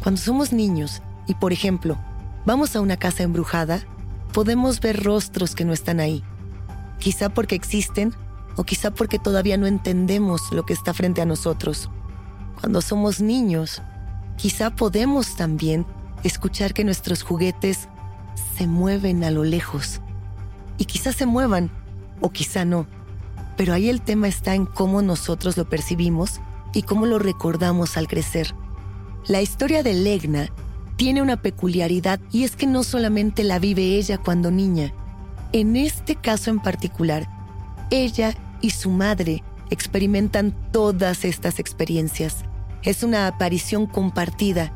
cuando 0.00 0.20
somos 0.20 0.52
niños 0.52 1.02
y, 1.26 1.34
por 1.34 1.52
ejemplo, 1.52 1.98
vamos 2.46 2.76
a 2.76 2.80
una 2.80 2.98
casa 2.98 3.24
embrujada, 3.24 3.80
podemos 4.32 4.78
ver 4.78 5.02
rostros 5.02 5.56
que 5.56 5.64
no 5.64 5.72
están 5.72 5.98
ahí. 5.98 6.22
Quizá 7.00 7.30
porque 7.30 7.56
existen 7.56 8.14
o 8.54 8.62
quizá 8.62 8.92
porque 8.92 9.18
todavía 9.18 9.56
no 9.56 9.66
entendemos 9.66 10.52
lo 10.52 10.64
que 10.64 10.72
está 10.72 10.94
frente 10.94 11.20
a 11.20 11.26
nosotros. 11.26 11.90
Cuando 12.58 12.80
somos 12.80 13.20
niños, 13.20 13.82
quizá 14.36 14.70
podemos 14.70 15.36
también 15.36 15.86
escuchar 16.24 16.74
que 16.74 16.84
nuestros 16.84 17.22
juguetes 17.22 17.88
se 18.56 18.66
mueven 18.66 19.24
a 19.24 19.30
lo 19.30 19.44
lejos. 19.44 20.00
Y 20.78 20.86
quizá 20.86 21.12
se 21.12 21.26
muevan, 21.26 21.70
o 22.20 22.30
quizá 22.30 22.64
no. 22.64 22.86
Pero 23.56 23.74
ahí 23.74 23.88
el 23.88 24.00
tema 24.00 24.28
está 24.28 24.54
en 24.54 24.66
cómo 24.66 25.02
nosotros 25.02 25.56
lo 25.56 25.68
percibimos 25.68 26.40
y 26.72 26.82
cómo 26.82 27.06
lo 27.06 27.18
recordamos 27.18 27.96
al 27.96 28.08
crecer. 28.08 28.54
La 29.26 29.42
historia 29.42 29.82
de 29.82 29.94
Legna 29.94 30.48
tiene 30.96 31.22
una 31.22 31.40
peculiaridad 31.40 32.20
y 32.30 32.44
es 32.44 32.56
que 32.56 32.66
no 32.66 32.82
solamente 32.82 33.44
la 33.44 33.58
vive 33.58 33.96
ella 33.96 34.18
cuando 34.18 34.50
niña. 34.50 34.92
En 35.52 35.76
este 35.76 36.16
caso 36.16 36.50
en 36.50 36.60
particular, 36.60 37.28
ella 37.90 38.34
y 38.60 38.70
su 38.70 38.90
madre 38.90 39.42
experimentan 39.70 40.54
todas 40.72 41.24
estas 41.24 41.58
experiencias. 41.58 42.44
Es 42.82 43.02
una 43.02 43.26
aparición 43.26 43.86
compartida. 43.86 44.72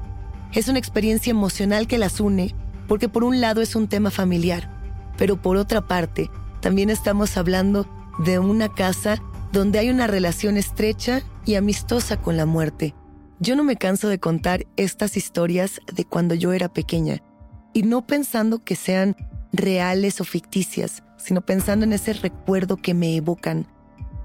Es 0.52 0.68
una 0.68 0.78
experiencia 0.78 1.30
emocional 1.30 1.86
que 1.86 1.98
las 1.98 2.20
une 2.20 2.54
porque 2.88 3.08
por 3.08 3.24
un 3.24 3.40
lado 3.40 3.62
es 3.62 3.76
un 3.76 3.88
tema 3.88 4.10
familiar, 4.10 4.70
pero 5.16 5.40
por 5.40 5.56
otra 5.56 5.86
parte 5.86 6.30
también 6.60 6.90
estamos 6.90 7.36
hablando 7.36 7.86
de 8.18 8.38
una 8.38 8.68
casa 8.68 9.20
donde 9.52 9.78
hay 9.78 9.90
una 9.90 10.06
relación 10.06 10.56
estrecha 10.56 11.22
y 11.44 11.54
amistosa 11.54 12.20
con 12.20 12.36
la 12.36 12.46
muerte. 12.46 12.94
Yo 13.40 13.56
no 13.56 13.64
me 13.64 13.76
canso 13.76 14.08
de 14.08 14.18
contar 14.18 14.66
estas 14.76 15.16
historias 15.16 15.80
de 15.92 16.04
cuando 16.04 16.34
yo 16.34 16.52
era 16.52 16.72
pequeña, 16.72 17.22
y 17.72 17.82
no 17.82 18.06
pensando 18.06 18.64
que 18.64 18.76
sean 18.76 19.16
reales 19.52 20.20
o 20.20 20.24
ficticias, 20.24 21.02
sino 21.16 21.40
pensando 21.40 21.84
en 21.84 21.92
ese 21.92 22.12
recuerdo 22.12 22.76
que 22.76 22.94
me 22.94 23.16
evocan. 23.16 23.66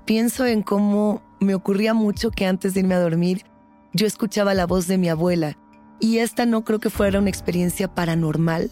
Pienso 0.09 0.47
en 0.47 0.63
cómo 0.63 1.21
me 1.39 1.53
ocurría 1.53 1.93
mucho 1.93 2.31
que 2.31 2.47
antes 2.47 2.73
de 2.73 2.79
irme 2.79 2.95
a 2.95 2.99
dormir, 2.99 3.45
yo 3.93 4.07
escuchaba 4.07 4.55
la 4.55 4.65
voz 4.65 4.87
de 4.87 4.97
mi 4.97 5.07
abuela 5.07 5.55
y 5.99 6.17
esta 6.17 6.47
no 6.47 6.63
creo 6.65 6.79
que 6.79 6.89
fuera 6.89 7.19
una 7.19 7.29
experiencia 7.29 7.93
paranormal, 7.93 8.71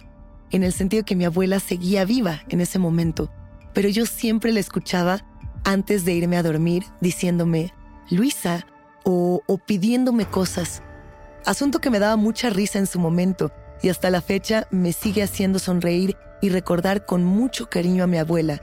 en 0.49 0.63
el 0.63 0.73
sentido 0.73 1.05
que 1.05 1.15
mi 1.15 1.25
abuela 1.25 1.59
seguía 1.59 2.05
viva 2.05 2.41
en 2.49 2.59
ese 2.59 2.79
momento, 2.79 3.31
pero 3.75 3.87
yo 3.87 4.07
siempre 4.07 4.51
la 4.51 4.61
escuchaba 4.61 5.27
antes 5.63 6.05
de 6.05 6.13
irme 6.13 6.37
a 6.37 6.41
dormir 6.41 6.85
diciéndome, 7.01 7.71
Luisa, 8.09 8.65
o, 9.03 9.43
o 9.45 9.57
pidiéndome 9.59 10.25
cosas. 10.25 10.81
Asunto 11.45 11.77
que 11.77 11.91
me 11.91 11.99
daba 11.99 12.15
mucha 12.15 12.49
risa 12.49 12.79
en 12.79 12.87
su 12.87 12.97
momento 12.99 13.51
y 13.83 13.89
hasta 13.89 14.09
la 14.09 14.21
fecha 14.21 14.65
me 14.71 14.91
sigue 14.91 15.21
haciendo 15.21 15.59
sonreír 15.59 16.17
y 16.41 16.49
recordar 16.49 17.05
con 17.05 17.23
mucho 17.23 17.69
cariño 17.69 18.03
a 18.03 18.07
mi 18.07 18.17
abuela. 18.17 18.59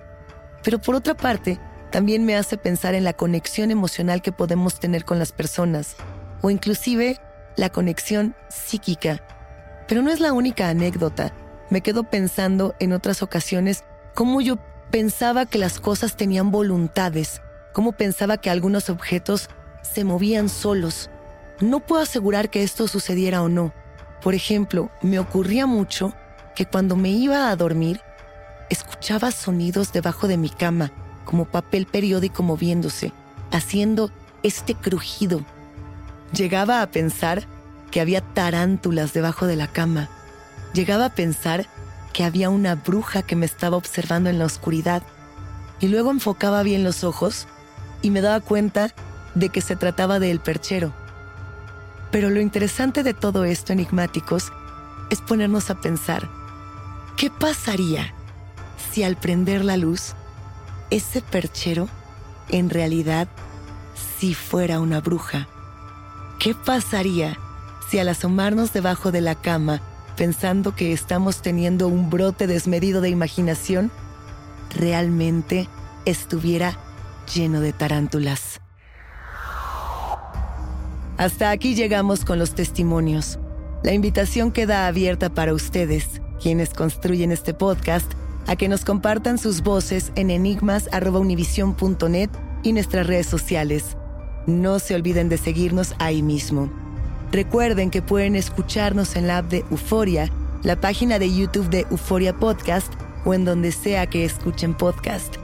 Pero 0.64 0.80
por 0.80 0.96
otra 0.96 1.16
parte, 1.16 1.60
también 1.94 2.24
me 2.24 2.34
hace 2.34 2.58
pensar 2.58 2.96
en 2.96 3.04
la 3.04 3.12
conexión 3.12 3.70
emocional 3.70 4.20
que 4.20 4.32
podemos 4.32 4.80
tener 4.80 5.04
con 5.04 5.20
las 5.20 5.30
personas, 5.30 5.94
o 6.42 6.50
inclusive 6.50 7.20
la 7.54 7.70
conexión 7.70 8.34
psíquica. 8.48 9.24
Pero 9.86 10.02
no 10.02 10.10
es 10.10 10.18
la 10.18 10.32
única 10.32 10.68
anécdota. 10.68 11.32
Me 11.70 11.82
quedo 11.82 12.02
pensando 12.02 12.74
en 12.80 12.92
otras 12.92 13.22
ocasiones 13.22 13.84
cómo 14.12 14.40
yo 14.40 14.56
pensaba 14.90 15.46
que 15.46 15.58
las 15.58 15.78
cosas 15.78 16.16
tenían 16.16 16.50
voluntades, 16.50 17.40
cómo 17.72 17.92
pensaba 17.92 18.38
que 18.38 18.50
algunos 18.50 18.90
objetos 18.90 19.48
se 19.82 20.02
movían 20.02 20.48
solos. 20.48 21.10
No 21.60 21.78
puedo 21.78 22.02
asegurar 22.02 22.50
que 22.50 22.64
esto 22.64 22.88
sucediera 22.88 23.40
o 23.40 23.48
no. 23.48 23.72
Por 24.20 24.34
ejemplo, 24.34 24.90
me 25.00 25.20
ocurría 25.20 25.66
mucho 25.66 26.12
que 26.56 26.66
cuando 26.66 26.96
me 26.96 27.10
iba 27.10 27.50
a 27.50 27.54
dormir, 27.54 28.00
escuchaba 28.68 29.30
sonidos 29.30 29.92
debajo 29.92 30.26
de 30.26 30.38
mi 30.38 30.50
cama, 30.50 30.90
como 31.24 31.44
papel 31.44 31.86
periódico 31.86 32.42
moviéndose, 32.42 33.12
haciendo 33.50 34.10
este 34.42 34.74
crujido. 34.74 35.40
Llegaba 36.32 36.82
a 36.82 36.90
pensar 36.90 37.46
que 37.90 38.00
había 38.00 38.20
tarántulas 38.20 39.12
debajo 39.12 39.46
de 39.46 39.56
la 39.56 39.68
cama. 39.68 40.08
Llegaba 40.72 41.06
a 41.06 41.14
pensar 41.14 41.66
que 42.12 42.24
había 42.24 42.50
una 42.50 42.74
bruja 42.76 43.22
que 43.22 43.36
me 43.36 43.46
estaba 43.46 43.76
observando 43.76 44.30
en 44.30 44.38
la 44.38 44.44
oscuridad. 44.44 45.02
Y 45.80 45.88
luego 45.88 46.10
enfocaba 46.10 46.62
bien 46.62 46.84
los 46.84 47.04
ojos 47.04 47.46
y 48.02 48.10
me 48.10 48.20
daba 48.20 48.40
cuenta 48.40 48.94
de 49.34 49.48
que 49.48 49.60
se 49.60 49.76
trataba 49.76 50.18
de 50.18 50.38
perchero. 50.38 50.92
Pero 52.10 52.30
lo 52.30 52.40
interesante 52.40 53.02
de 53.02 53.14
todo 53.14 53.44
esto, 53.44 53.72
enigmáticos, 53.72 54.52
es 55.10 55.20
ponernos 55.20 55.70
a 55.70 55.80
pensar, 55.80 56.28
¿qué 57.16 57.30
pasaría 57.30 58.14
si 58.92 59.02
al 59.02 59.16
prender 59.16 59.64
la 59.64 59.76
luz, 59.76 60.14
ese 60.90 61.20
perchero 61.20 61.88
en 62.48 62.70
realidad 62.70 63.28
si 64.18 64.34
fuera 64.34 64.80
una 64.80 65.00
bruja? 65.00 65.48
¿Qué 66.38 66.54
pasaría 66.54 67.38
si 67.88 67.98
al 67.98 68.08
asomarnos 68.08 68.72
debajo 68.72 69.12
de 69.12 69.20
la 69.20 69.34
cama, 69.34 69.80
pensando 70.16 70.74
que 70.74 70.92
estamos 70.92 71.42
teniendo 71.42 71.88
un 71.88 72.10
brote 72.10 72.46
desmedido 72.46 73.00
de 73.00 73.08
imaginación, 73.08 73.90
realmente 74.74 75.68
estuviera 76.04 76.78
lleno 77.34 77.60
de 77.60 77.72
tarántulas? 77.72 78.60
Hasta 81.16 81.50
aquí 81.50 81.74
llegamos 81.74 82.24
con 82.24 82.38
los 82.38 82.54
testimonios. 82.54 83.38
La 83.84 83.92
invitación 83.92 84.50
queda 84.50 84.86
abierta 84.86 85.30
para 85.30 85.54
ustedes, 85.54 86.20
quienes 86.42 86.70
construyen 86.70 87.30
este 87.30 87.54
podcast, 87.54 88.12
a 88.46 88.56
que 88.56 88.68
nos 88.68 88.84
compartan 88.84 89.38
sus 89.38 89.62
voces 89.62 90.12
en 90.16 90.30
enigmas.univision.net 90.30 92.30
y 92.62 92.72
nuestras 92.72 93.06
redes 93.06 93.26
sociales. 93.26 93.96
No 94.46 94.78
se 94.78 94.94
olviden 94.94 95.28
de 95.28 95.38
seguirnos 95.38 95.94
ahí 95.98 96.22
mismo. 96.22 96.70
Recuerden 97.32 97.90
que 97.90 98.02
pueden 98.02 98.36
escucharnos 98.36 99.16
en 99.16 99.26
la 99.26 99.38
app 99.38 99.50
de 99.50 99.64
Euforia, 99.70 100.30
la 100.62 100.80
página 100.80 101.18
de 101.18 101.34
YouTube 101.34 101.68
de 101.68 101.86
Euforia 101.90 102.36
Podcast 102.36 102.92
o 103.24 103.34
en 103.34 103.44
donde 103.44 103.72
sea 103.72 104.06
que 104.06 104.24
escuchen 104.24 104.74
podcast. 104.74 105.36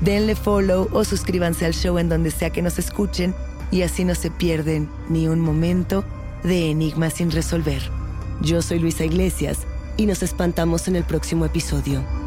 Denle 0.00 0.34
follow 0.34 0.88
o 0.92 1.04
suscríbanse 1.04 1.66
al 1.66 1.74
show 1.74 1.98
en 1.98 2.08
donde 2.08 2.30
sea 2.30 2.50
que 2.50 2.62
nos 2.62 2.78
escuchen 2.78 3.34
y 3.70 3.82
así 3.82 4.04
no 4.04 4.14
se 4.14 4.30
pierden 4.30 4.88
ni 5.08 5.28
un 5.28 5.40
momento 5.40 6.04
de 6.42 6.70
Enigmas 6.70 7.14
sin 7.14 7.30
resolver. 7.30 7.82
Yo 8.40 8.62
soy 8.62 8.78
Luisa 8.78 9.04
Iglesias 9.04 9.60
y 9.96 10.06
nos 10.06 10.22
espantamos 10.22 10.88
en 10.88 10.96
el 10.96 11.04
próximo 11.04 11.44
episodio. 11.44 12.17